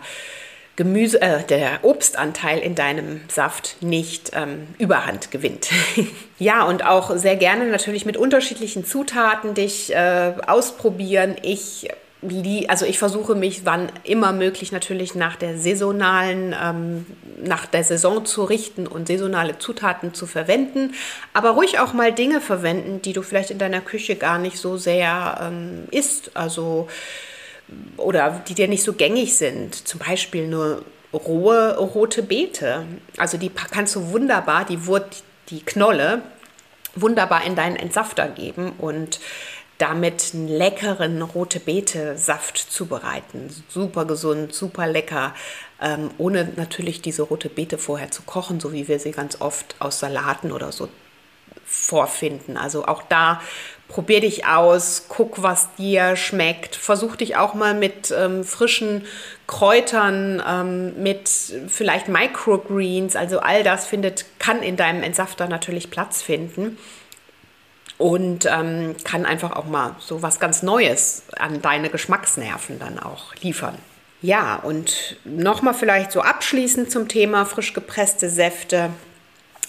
Gemüse, 0.75 1.21
äh, 1.21 1.43
der 1.43 1.83
Obstanteil 1.83 2.59
in 2.59 2.73
deinem 2.73 3.21
Saft 3.27 3.77
nicht 3.81 4.31
ähm, 4.33 4.67
überhand 4.79 5.29
gewinnt. 5.29 5.69
ja, 6.39 6.63
und 6.63 6.83
auch 6.83 7.15
sehr 7.15 7.35
gerne 7.35 7.67
natürlich 7.67 8.05
mit 8.05 8.17
unterschiedlichen 8.17 8.83
Zutaten 8.83 9.53
dich 9.53 9.93
äh, 9.93 10.33
ausprobieren. 10.47 11.35
Ich 11.43 11.89
also 12.67 12.85
ich 12.85 12.99
versuche 12.99 13.35
mich 13.35 13.65
wann 13.65 13.91
immer 14.03 14.31
möglich 14.31 14.71
natürlich 14.71 15.15
nach 15.15 15.35
der 15.35 15.57
saisonalen, 15.57 16.55
ähm, 16.61 17.05
nach 17.43 17.65
der 17.65 17.83
Saison 17.83 18.25
zu 18.25 18.43
richten 18.43 18.87
und 18.87 19.07
saisonale 19.07 19.57
Zutaten 19.57 20.13
zu 20.13 20.25
verwenden, 20.25 20.93
aber 21.33 21.51
ruhig 21.51 21.79
auch 21.79 21.93
mal 21.93 22.11
Dinge 22.13 22.41
verwenden, 22.41 23.01
die 23.01 23.13
du 23.13 23.21
vielleicht 23.21 23.51
in 23.51 23.57
deiner 23.57 23.81
Küche 23.81 24.15
gar 24.15 24.39
nicht 24.39 24.57
so 24.57 24.77
sehr 24.77 25.39
ähm, 25.41 25.87
isst, 25.91 26.31
also 26.35 26.87
oder 27.97 28.43
die 28.47 28.53
dir 28.53 28.67
nicht 28.67 28.83
so 28.83 28.93
gängig 28.93 29.35
sind. 29.37 29.75
Zum 29.87 29.99
Beispiel 29.99 30.47
nur 30.47 30.83
rohe 31.13 31.77
rote 31.77 32.23
Beete. 32.23 32.85
Also 33.17 33.37
die 33.37 33.49
kannst 33.49 33.95
du 33.95 34.11
wunderbar, 34.11 34.65
die 34.65 34.85
Wurt, 34.85 35.23
die 35.49 35.61
Knolle, 35.61 36.21
wunderbar 36.95 37.45
in 37.45 37.55
deinen 37.55 37.75
Entsafter 37.75 38.27
geben 38.27 38.73
und 38.77 39.19
damit 39.83 40.31
einen 40.33 40.47
leckeren 40.47 41.21
rote 41.21 41.59
Beete 41.59 42.17
Saft 42.17 42.57
zubereiten. 42.57 43.53
Super 43.67 44.05
gesund, 44.05 44.53
super 44.53 44.87
lecker, 44.87 45.35
ähm, 45.81 46.09
ohne 46.17 46.53
natürlich 46.55 47.01
diese 47.01 47.23
rote 47.23 47.49
Beete 47.49 47.77
vorher 47.77 48.09
zu 48.09 48.21
kochen, 48.23 48.61
so 48.61 48.71
wie 48.71 48.87
wir 48.87 48.99
sie 48.99 49.11
ganz 49.11 49.41
oft 49.41 49.75
aus 49.79 49.99
Salaten 49.99 50.53
oder 50.53 50.71
so 50.71 50.87
vorfinden. 51.65 52.55
Also 52.55 52.85
auch 52.85 53.03
da 53.09 53.41
probier 53.89 54.21
dich 54.21 54.45
aus, 54.45 55.07
guck, 55.09 55.43
was 55.43 55.75
dir 55.75 56.15
schmeckt. 56.15 56.77
Versuch 56.77 57.17
dich 57.17 57.35
auch 57.35 57.53
mal 57.53 57.73
mit 57.73 58.13
ähm, 58.17 58.45
frischen 58.45 59.05
Kräutern, 59.47 60.41
ähm, 60.47 61.03
mit 61.03 61.29
vielleicht 61.67 62.07
Microgreens. 62.07 63.17
Also 63.17 63.39
all 63.39 63.63
das 63.63 63.85
findet, 63.85 64.23
kann 64.39 64.63
in 64.63 64.77
deinem 64.77 65.03
Entsafter 65.03 65.49
natürlich 65.49 65.91
Platz 65.91 66.21
finden 66.21 66.77
und 67.97 68.45
ähm, 68.45 68.95
kann 69.03 69.25
einfach 69.25 69.51
auch 69.51 69.65
mal 69.65 69.95
so 69.99 70.21
was 70.21 70.39
ganz 70.39 70.63
Neues 70.63 71.23
an 71.37 71.61
deine 71.61 71.89
Geschmacksnerven 71.89 72.79
dann 72.79 72.99
auch 72.99 73.35
liefern. 73.41 73.77
Ja, 74.21 74.55
und 74.55 75.17
nochmal 75.25 75.73
vielleicht 75.73 76.11
so 76.11 76.21
abschließend 76.21 76.89
zum 76.89 77.07
Thema 77.09 77.45
frisch 77.45 77.73
gepresste 77.73 78.29
Säfte. 78.29 78.89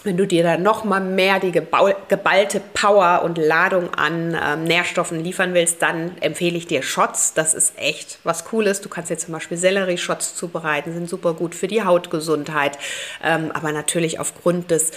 Wenn 0.05 0.17
du 0.17 0.27
dir 0.27 0.43
dann 0.43 0.61
nochmal 0.61 1.01
mehr 1.01 1.39
die 1.39 1.51
geballte 1.51 2.61
Power 2.75 3.23
und 3.23 3.39
Ladung 3.39 3.91
an 3.95 4.37
ähm, 4.39 4.63
Nährstoffen 4.63 5.23
liefern 5.23 5.55
willst, 5.55 5.81
dann 5.81 6.11
empfehle 6.21 6.55
ich 6.55 6.67
dir 6.67 6.83
Shots. 6.83 7.33
Das 7.33 7.55
ist 7.55 7.73
echt 7.77 8.19
was 8.23 8.45
Cooles. 8.45 8.81
Du 8.81 8.89
kannst 8.89 9.09
jetzt 9.09 9.25
zum 9.25 9.33
Beispiel 9.33 9.57
Sellerie-Shots 9.57 10.35
zubereiten, 10.35 10.93
sind 10.93 11.09
super 11.09 11.33
gut 11.33 11.55
für 11.55 11.67
die 11.67 11.81
Hautgesundheit. 11.83 12.77
Ähm, 13.23 13.51
aber 13.51 13.71
natürlich 13.71 14.19
aufgrund 14.19 14.69
des 14.69 14.91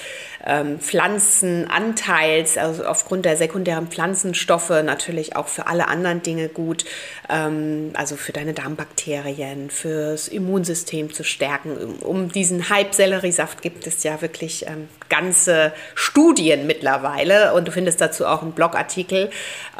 ähm, 0.44 0.78
Pflanzenanteils, 0.78 2.58
also 2.58 2.84
aufgrund 2.84 3.24
der 3.24 3.38
sekundären 3.38 3.88
Pflanzenstoffe, 3.88 4.68
natürlich 4.68 5.36
auch 5.36 5.48
für 5.48 5.68
alle 5.68 5.88
anderen 5.88 6.22
Dinge 6.22 6.50
gut. 6.50 6.84
Ähm, 7.30 7.92
also 7.94 8.16
für 8.16 8.32
deine 8.32 8.52
Darmbakterien, 8.52 9.70
fürs 9.70 10.28
Immunsystem 10.28 11.14
zu 11.14 11.24
stärken. 11.24 11.96
Um, 12.02 12.30
diesen 12.30 12.68
Hype-Selleriesaft 12.68 13.62
gibt 13.62 13.86
es 13.86 14.02
ja 14.02 14.20
wirklich 14.20 14.66
ähm, 14.66 14.88
ganze 15.08 15.72
Studien 15.94 16.66
mittlerweile 16.66 17.54
und 17.54 17.68
du 17.68 17.72
findest 17.72 18.00
dazu 18.00 18.26
auch 18.26 18.42
einen 18.42 18.52
Blogartikel 18.52 19.30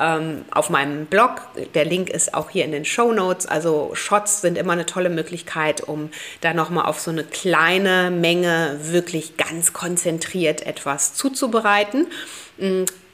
ähm, 0.00 0.44
auf 0.50 0.70
meinem 0.70 1.06
Blog. 1.06 1.42
Der 1.74 1.84
Link 1.84 2.10
ist 2.10 2.34
auch 2.34 2.50
hier 2.50 2.64
in 2.64 2.72
den 2.72 2.84
Show 2.84 3.12
Notes. 3.12 3.46
Also 3.46 3.90
Shots 3.94 4.40
sind 4.40 4.58
immer 4.58 4.72
eine 4.72 4.86
tolle 4.86 5.10
Möglichkeit, 5.10 5.80
um 5.82 6.10
da 6.40 6.54
nochmal 6.54 6.86
auf 6.86 7.00
so 7.00 7.10
eine 7.10 7.24
kleine 7.24 8.10
Menge 8.10 8.78
wirklich 8.82 9.36
ganz 9.36 9.72
konzentriert 9.72 10.66
etwas 10.66 11.14
zuzubereiten. 11.14 12.06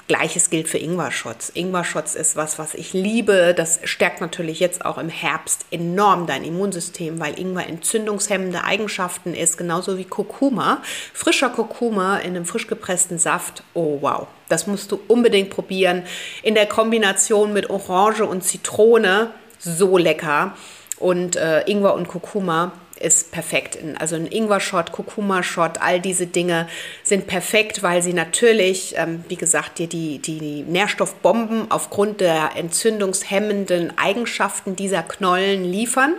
Gleiches 0.06 0.50
gilt 0.50 0.68
für 0.68 0.76
Ingwer-Shots. 0.76 1.52
Ingwer-Shots 1.54 2.14
ist 2.14 2.36
was, 2.36 2.58
was 2.58 2.74
ich 2.74 2.92
liebe. 2.92 3.54
Das 3.56 3.80
stärkt 3.84 4.20
natürlich 4.20 4.60
jetzt 4.60 4.84
auch 4.84 4.98
im 4.98 5.08
Herbst 5.08 5.64
enorm 5.70 6.26
dein 6.26 6.44
Immunsystem, 6.44 7.20
weil 7.20 7.38
Ingwer 7.38 7.66
entzündungshemmende 7.66 8.64
Eigenschaften 8.64 9.32
ist, 9.32 9.56
genauso 9.56 9.96
wie 9.96 10.04
Kurkuma. 10.04 10.82
Frischer 11.14 11.48
Kurkuma 11.48 12.18
in 12.18 12.36
einem 12.36 12.44
frisch 12.44 12.66
gepressten 12.66 13.18
Saft. 13.18 13.62
Oh 13.72 13.98
wow, 14.02 14.26
das 14.50 14.66
musst 14.66 14.92
du 14.92 15.00
unbedingt 15.08 15.48
probieren. 15.48 16.02
In 16.42 16.54
der 16.54 16.66
Kombination 16.66 17.54
mit 17.54 17.70
Orange 17.70 18.26
und 18.26 18.44
Zitrone, 18.44 19.30
so 19.58 19.96
lecker. 19.96 20.54
Und 20.98 21.36
äh, 21.36 21.62
Ingwer 21.62 21.94
und 21.94 22.08
Kurkuma 22.08 22.72
ist 23.04 23.30
perfekt. 23.30 23.78
Also 23.98 24.16
ein 24.16 24.26
Ingwer-Shot, 24.26 24.92
Kurkuma-Shot, 24.92 25.78
all 25.80 26.00
diese 26.00 26.26
Dinge 26.26 26.68
sind 27.02 27.26
perfekt, 27.26 27.82
weil 27.82 28.02
sie 28.02 28.14
natürlich, 28.14 28.94
ähm, 28.96 29.24
wie 29.28 29.36
gesagt, 29.36 29.78
dir 29.78 29.86
die, 29.86 30.18
die 30.18 30.62
Nährstoffbomben 30.62 31.70
aufgrund 31.70 32.20
der 32.20 32.52
entzündungshemmenden 32.56 33.96
Eigenschaften 33.98 34.74
dieser 34.74 35.02
Knollen 35.02 35.64
liefern 35.64 36.14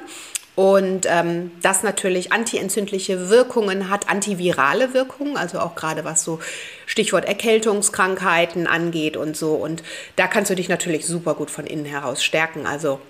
und 0.55 1.05
ähm, 1.09 1.51
das 1.61 1.83
natürlich 1.83 2.31
antientzündliche 2.31 3.29
Wirkungen 3.29 3.89
hat, 3.89 4.09
antivirale 4.09 4.93
Wirkungen, 4.93 5.35
also 5.35 5.59
auch 5.59 5.75
gerade 5.75 6.05
was 6.05 6.23
so 6.23 6.39
Stichwort 6.85 7.25
Erkältungskrankheiten 7.25 8.65
angeht 8.65 9.17
und 9.17 9.35
so. 9.35 9.55
Und 9.55 9.83
da 10.15 10.27
kannst 10.27 10.49
du 10.49 10.55
dich 10.55 10.69
natürlich 10.69 11.05
super 11.05 11.33
gut 11.33 11.51
von 11.51 11.65
innen 11.65 11.85
heraus 11.85 12.23
stärken. 12.23 12.65
Also 12.65 13.01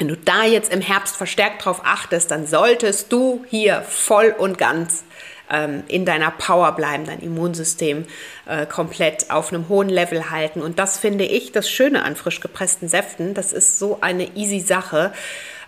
wenn 0.00 0.08
du 0.08 0.16
da 0.16 0.44
jetzt 0.44 0.72
im 0.72 0.80
Herbst 0.80 1.14
verstärkt 1.14 1.66
drauf 1.66 1.82
achtest, 1.84 2.30
dann 2.30 2.46
solltest 2.46 3.12
du 3.12 3.44
hier 3.50 3.82
voll 3.82 4.34
und 4.36 4.56
ganz 4.56 5.04
ähm, 5.50 5.82
in 5.88 6.06
deiner 6.06 6.30
Power 6.30 6.72
bleiben, 6.72 7.04
dein 7.04 7.20
Immunsystem 7.20 8.06
äh, 8.46 8.64
komplett 8.64 9.30
auf 9.30 9.52
einem 9.52 9.68
hohen 9.68 9.90
Level 9.90 10.30
halten. 10.30 10.62
Und 10.62 10.78
das 10.78 10.98
finde 10.98 11.24
ich 11.24 11.52
das 11.52 11.68
Schöne 11.68 12.02
an 12.02 12.16
frisch 12.16 12.40
gepressten 12.40 12.88
Säften. 12.88 13.34
Das 13.34 13.52
ist 13.52 13.78
so 13.78 13.98
eine 14.00 14.36
easy 14.36 14.60
Sache. 14.60 15.12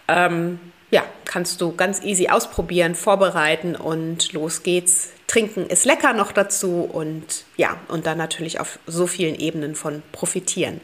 Ähm, 0.09 0.59
ja, 0.91 1.05
kannst 1.27 1.61
du 1.61 1.77
ganz 1.77 2.03
easy 2.03 2.29
ausprobieren, 2.29 2.95
vorbereiten 2.95 3.77
und 3.77 4.33
los 4.33 4.63
geht's. 4.63 5.11
Trinken 5.27 5.67
ist 5.67 5.85
lecker 5.85 6.15
noch 6.15 6.33
dazu 6.33 6.89
und 6.91 7.45
ja, 7.59 7.77
und 7.89 8.07
dann 8.07 8.17
natürlich 8.17 8.61
auf 8.61 8.79
so 8.87 9.07
vielen 9.07 9.35
Ebenen 9.35 9.75
von 9.75 10.03
profitieren. 10.11 10.81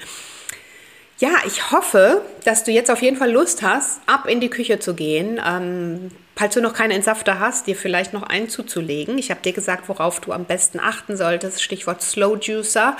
Ja, 1.21 1.31
ich 1.45 1.73
hoffe, 1.73 2.23
dass 2.45 2.63
du 2.63 2.71
jetzt 2.71 2.93
auf 2.93 3.03
jeden 3.03 3.17
Fall 3.17 3.33
Lust 3.33 3.63
hast, 3.63 4.01
ab 4.07 4.27
in 4.29 4.39
die 4.39 4.51
Küche 4.51 4.79
zu 4.79 4.95
gehen. 4.95 5.41
Ähm, 5.45 6.13
falls 6.37 6.55
du 6.55 6.61
noch 6.61 6.75
keinen 6.75 6.93
Entsafter 6.93 7.41
hast, 7.41 7.67
dir 7.67 7.75
vielleicht 7.75 8.13
noch 8.13 8.23
einen 8.23 8.49
zuzulegen. 8.49 9.19
Ich 9.19 9.33
habe 9.33 9.41
dir 9.43 9.53
gesagt, 9.53 9.89
worauf 9.89 10.21
du 10.21 10.31
am 10.31 10.45
besten 10.45 10.79
achten 10.79 11.17
solltest. 11.17 11.61
Stichwort 11.61 12.03
Slow 12.03 12.39
Juicer. 12.41 12.97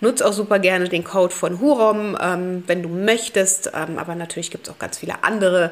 Nutz 0.00 0.20
auch 0.20 0.32
super 0.32 0.58
gerne 0.58 0.88
den 0.88 1.04
Code 1.04 1.32
von 1.32 1.60
Hurom, 1.60 2.18
ähm, 2.20 2.64
wenn 2.66 2.82
du 2.82 2.88
möchtest. 2.88 3.70
Ähm, 3.72 3.98
aber 3.98 4.16
natürlich 4.16 4.50
gibt 4.50 4.66
es 4.66 4.74
auch 4.74 4.78
ganz 4.78 4.98
viele 4.98 5.22
andere 5.22 5.70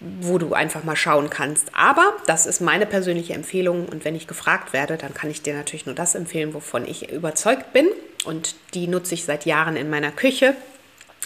wo 0.00 0.38
du 0.38 0.52
einfach 0.54 0.84
mal 0.84 0.94
schauen 0.94 1.28
kannst. 1.28 1.74
Aber 1.74 2.12
das 2.26 2.46
ist 2.46 2.60
meine 2.60 2.86
persönliche 2.86 3.34
Empfehlung 3.34 3.88
und 3.88 4.04
wenn 4.04 4.14
ich 4.14 4.28
gefragt 4.28 4.72
werde, 4.72 4.96
dann 4.96 5.12
kann 5.12 5.28
ich 5.28 5.42
dir 5.42 5.54
natürlich 5.54 5.86
nur 5.86 5.94
das 5.96 6.14
empfehlen, 6.14 6.54
wovon 6.54 6.86
ich 6.86 7.10
überzeugt 7.10 7.72
bin 7.72 7.88
und 8.24 8.54
die 8.74 8.86
nutze 8.86 9.14
ich 9.14 9.24
seit 9.24 9.44
Jahren 9.44 9.74
in 9.76 9.90
meiner 9.90 10.12
Küche. 10.12 10.54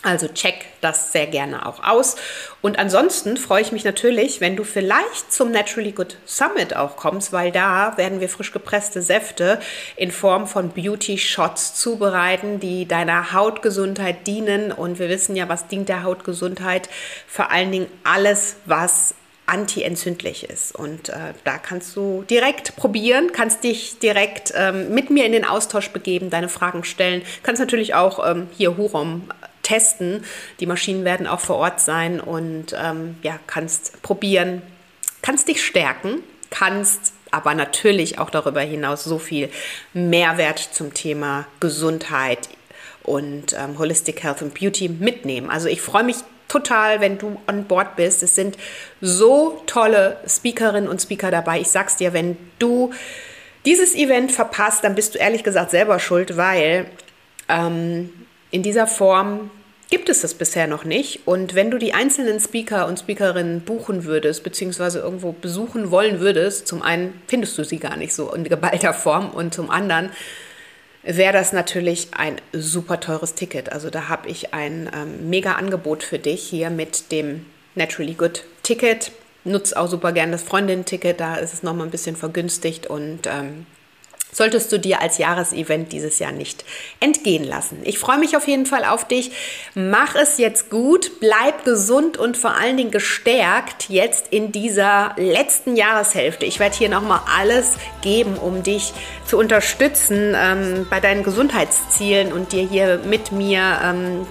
Also 0.04 0.26
check 0.26 0.66
das 0.80 1.12
sehr 1.12 1.28
gerne 1.28 1.64
auch 1.64 1.84
aus. 1.84 2.16
Und 2.60 2.76
ansonsten 2.76 3.36
freue 3.36 3.62
ich 3.62 3.70
mich 3.70 3.84
natürlich, 3.84 4.40
wenn 4.40 4.56
du 4.56 4.64
vielleicht 4.64 5.32
zum 5.32 5.52
Naturally 5.52 5.92
Good 5.92 6.16
Summit 6.26 6.74
auch 6.74 6.96
kommst, 6.96 7.32
weil 7.32 7.52
da 7.52 7.96
werden 7.96 8.18
wir 8.20 8.28
frisch 8.28 8.50
gepresste 8.50 9.00
Säfte 9.00 9.60
in 9.94 10.10
Form 10.10 10.48
von 10.48 10.70
Beauty 10.70 11.18
Shots 11.18 11.74
zubereiten, 11.74 12.58
die 12.58 12.86
deiner 12.86 13.32
Hautgesundheit 13.32 14.26
dienen. 14.26 14.72
Und 14.72 14.98
wir 14.98 15.08
wissen 15.08 15.36
ja, 15.36 15.48
was 15.48 15.68
dient 15.68 15.88
der 15.88 16.02
Hautgesundheit? 16.02 16.88
Vor 17.28 17.52
allen 17.52 17.70
Dingen 17.70 17.88
alles, 18.02 18.56
was 18.64 19.14
antientzündlich 19.52 20.48
ist. 20.48 20.74
Und 20.74 21.10
äh, 21.10 21.34
da 21.44 21.58
kannst 21.58 21.94
du 21.94 22.24
direkt 22.28 22.74
probieren, 22.76 23.32
kannst 23.32 23.64
dich 23.64 23.98
direkt 23.98 24.52
ähm, 24.56 24.94
mit 24.94 25.10
mir 25.10 25.26
in 25.26 25.32
den 25.32 25.44
Austausch 25.44 25.90
begeben, 25.90 26.30
deine 26.30 26.48
Fragen 26.48 26.84
stellen, 26.84 27.22
kannst 27.42 27.60
natürlich 27.60 27.94
auch 27.94 28.26
ähm, 28.28 28.48
hier 28.56 28.78
Hurom 28.78 29.28
testen. 29.62 30.24
Die 30.58 30.66
Maschinen 30.66 31.04
werden 31.04 31.26
auch 31.26 31.40
vor 31.40 31.56
Ort 31.56 31.80
sein 31.80 32.18
und 32.18 32.74
ähm, 32.82 33.16
ja, 33.22 33.38
kannst 33.46 34.00
probieren, 34.00 34.62
kannst 35.20 35.48
dich 35.48 35.62
stärken, 35.62 36.22
kannst 36.48 37.12
aber 37.30 37.54
natürlich 37.54 38.18
auch 38.18 38.30
darüber 38.30 38.62
hinaus 38.62 39.04
so 39.04 39.18
viel 39.18 39.50
Mehrwert 39.92 40.60
zum 40.60 40.94
Thema 40.94 41.46
Gesundheit 41.60 42.48
und 43.02 43.52
ähm, 43.52 43.78
Holistic 43.78 44.22
Health 44.22 44.40
and 44.40 44.58
Beauty 44.58 44.88
mitnehmen. 44.88 45.50
Also 45.50 45.68
ich 45.68 45.82
freue 45.82 46.04
mich 46.04 46.16
total, 46.52 47.00
wenn 47.00 47.16
du 47.16 47.40
an 47.46 47.64
Bord 47.64 47.96
bist. 47.96 48.22
Es 48.22 48.34
sind 48.34 48.58
so 49.00 49.62
tolle 49.66 50.18
Speakerinnen 50.28 50.88
und 50.88 51.00
Speaker 51.00 51.30
dabei. 51.30 51.60
Ich 51.60 51.68
sag's 51.68 51.96
dir, 51.96 52.12
wenn 52.12 52.36
du 52.58 52.92
dieses 53.64 53.94
Event 53.94 54.32
verpasst, 54.32 54.84
dann 54.84 54.94
bist 54.94 55.14
du 55.14 55.18
ehrlich 55.18 55.44
gesagt 55.44 55.70
selber 55.70 55.98
schuld, 55.98 56.36
weil 56.36 56.86
ähm, 57.48 58.10
in 58.50 58.62
dieser 58.62 58.86
Form 58.86 59.50
gibt 59.88 60.08
es 60.08 60.20
das 60.20 60.34
bisher 60.34 60.66
noch 60.66 60.84
nicht. 60.84 61.26
Und 61.26 61.54
wenn 61.54 61.70
du 61.70 61.78
die 61.78 61.94
einzelnen 61.94 62.38
Speaker 62.38 62.86
und 62.86 62.98
Speakerinnen 62.98 63.62
buchen 63.62 64.04
würdest, 64.04 64.42
beziehungsweise 64.42 64.98
irgendwo 64.98 65.32
besuchen 65.32 65.90
wollen 65.90 66.20
würdest, 66.20 66.66
zum 66.66 66.82
einen 66.82 67.20
findest 67.28 67.56
du 67.56 67.64
sie 67.64 67.78
gar 67.78 67.96
nicht 67.96 68.12
so 68.12 68.32
in 68.34 68.44
geballter 68.44 68.92
Form 68.94 69.30
und 69.30 69.54
zum 69.54 69.70
anderen 69.70 70.10
wäre 71.02 71.32
das 71.32 71.52
natürlich 71.52 72.08
ein 72.16 72.40
super 72.52 73.00
teures 73.00 73.34
Ticket. 73.34 73.72
Also 73.72 73.90
da 73.90 74.08
habe 74.08 74.28
ich 74.28 74.54
ein 74.54 74.90
ähm, 74.94 75.28
mega 75.28 75.54
Angebot 75.54 76.02
für 76.02 76.18
dich 76.18 76.42
hier 76.42 76.70
mit 76.70 77.10
dem 77.12 77.46
Naturally 77.74 78.14
Good 78.14 78.44
Ticket. 78.62 79.12
Nutz 79.44 79.72
auch 79.72 79.88
super 79.88 80.12
gern 80.12 80.30
das 80.30 80.44
Freundin-Ticket, 80.44 81.18
da 81.18 81.34
ist 81.34 81.52
es 81.52 81.64
nochmal 81.64 81.88
ein 81.88 81.90
bisschen 81.90 82.14
vergünstigt 82.14 82.86
und 82.86 83.26
ähm, 83.26 83.66
solltest 84.33 84.73
du 84.73 84.79
dir 84.79 85.01
als 85.01 85.18
Jahresevent 85.18 85.92
dieses 85.92 86.18
Jahr 86.18 86.33
nicht 86.33 86.64
entgehen 87.01 87.45
lassen. 87.45 87.79
Ich 87.85 87.99
freue 87.99 88.18
mich 88.18 88.37
auf 88.37 88.49
jeden 88.49 88.66
Fall 88.66 88.85
auf 88.85 89.07
dich. 89.07 89.31
Mach 89.75 90.14
es 90.14 90.38
jetzt 90.38 90.71
gut, 90.71 91.21
bleib 91.21 91.64
gesund 91.64 92.16
und 92.16 92.37
vor 92.37 92.57
allen 92.57 92.77
Dingen 92.77 92.90
gestärkt 92.90 93.90
jetzt 93.90 94.29
in 94.31 94.51
dieser 94.51 95.14
letzten 95.18 95.77
Jahreshälfte. 95.77 96.47
Ich 96.47 96.59
werde 96.59 96.77
hier 96.77 96.88
nochmal 96.88 97.21
alles 97.38 97.75
geben, 98.01 98.37
um 98.37 98.62
dich 98.62 98.92
zu 99.27 99.38
unterstützen 99.38 100.35
ähm, 100.35 100.87
bei 100.88 100.99
deinen 100.99 101.23
Gesundheitszielen 101.23 102.33
und 102.33 102.53
dir 102.53 102.66
hier 102.66 103.01
mit 103.05 103.33
mir 103.33 103.79
ähm, 103.85 104.27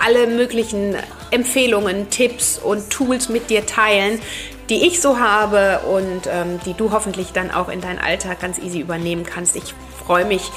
alle 0.00 0.28
möglichen 0.28 0.96
Empfehlungen, 1.30 2.08
Tipps 2.10 2.58
und 2.58 2.90
Tools 2.90 3.28
mit 3.28 3.50
dir 3.50 3.66
teilen, 3.66 4.20
die 4.68 4.86
ich 4.86 5.00
so 5.00 5.18
habe 5.18 5.80
und 5.86 6.26
ähm, 6.26 6.60
die 6.64 6.74
du 6.74 6.92
hoffentlich 6.92 7.32
dann 7.32 7.50
auch 7.50 7.68
in 7.68 7.80
deinen 7.80 7.98
Alltag 7.98 8.40
ganz 8.40 8.58
easy 8.58 8.80
übernehmen 8.80 9.24
kannst. 9.24 9.56
Ich 9.56 9.74
freue 10.04 10.24
mich 10.24 10.50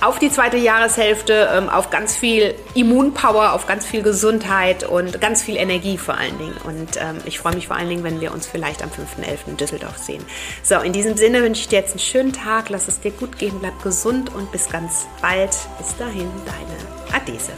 auf 0.00 0.18
die 0.18 0.30
zweite 0.30 0.56
Jahreshälfte, 0.56 1.48
ähm, 1.52 1.68
auf 1.68 1.90
ganz 1.90 2.16
viel 2.16 2.54
Immunpower, 2.74 3.52
auf 3.52 3.66
ganz 3.66 3.86
viel 3.86 4.02
Gesundheit 4.02 4.84
und 4.84 5.20
ganz 5.20 5.42
viel 5.42 5.56
Energie 5.56 5.96
vor 5.96 6.18
allen 6.18 6.36
Dingen. 6.38 6.56
Und 6.64 6.96
ähm, 6.96 7.18
ich 7.24 7.38
freue 7.38 7.54
mich 7.54 7.68
vor 7.68 7.76
allen 7.76 7.88
Dingen, 7.88 8.04
wenn 8.04 8.20
wir 8.20 8.32
uns 8.32 8.46
vielleicht 8.46 8.82
am 8.82 8.90
5.11. 8.90 9.48
in 9.48 9.56
Düsseldorf 9.56 9.96
sehen. 9.96 10.22
So, 10.62 10.76
in 10.80 10.92
diesem 10.92 11.16
Sinne 11.16 11.42
wünsche 11.42 11.62
ich 11.62 11.68
dir 11.68 11.78
jetzt 11.78 11.92
einen 11.92 12.00
schönen 12.00 12.32
Tag, 12.32 12.68
lass 12.68 12.88
es 12.88 13.00
dir 13.00 13.10
gut 13.10 13.38
gehen, 13.38 13.58
bleib 13.58 13.82
gesund 13.82 14.34
und 14.34 14.52
bis 14.52 14.68
ganz 14.68 15.06
bald. 15.22 15.56
Bis 15.78 15.96
dahin, 15.96 16.30
deine 16.44 17.16
Adese. 17.16 17.52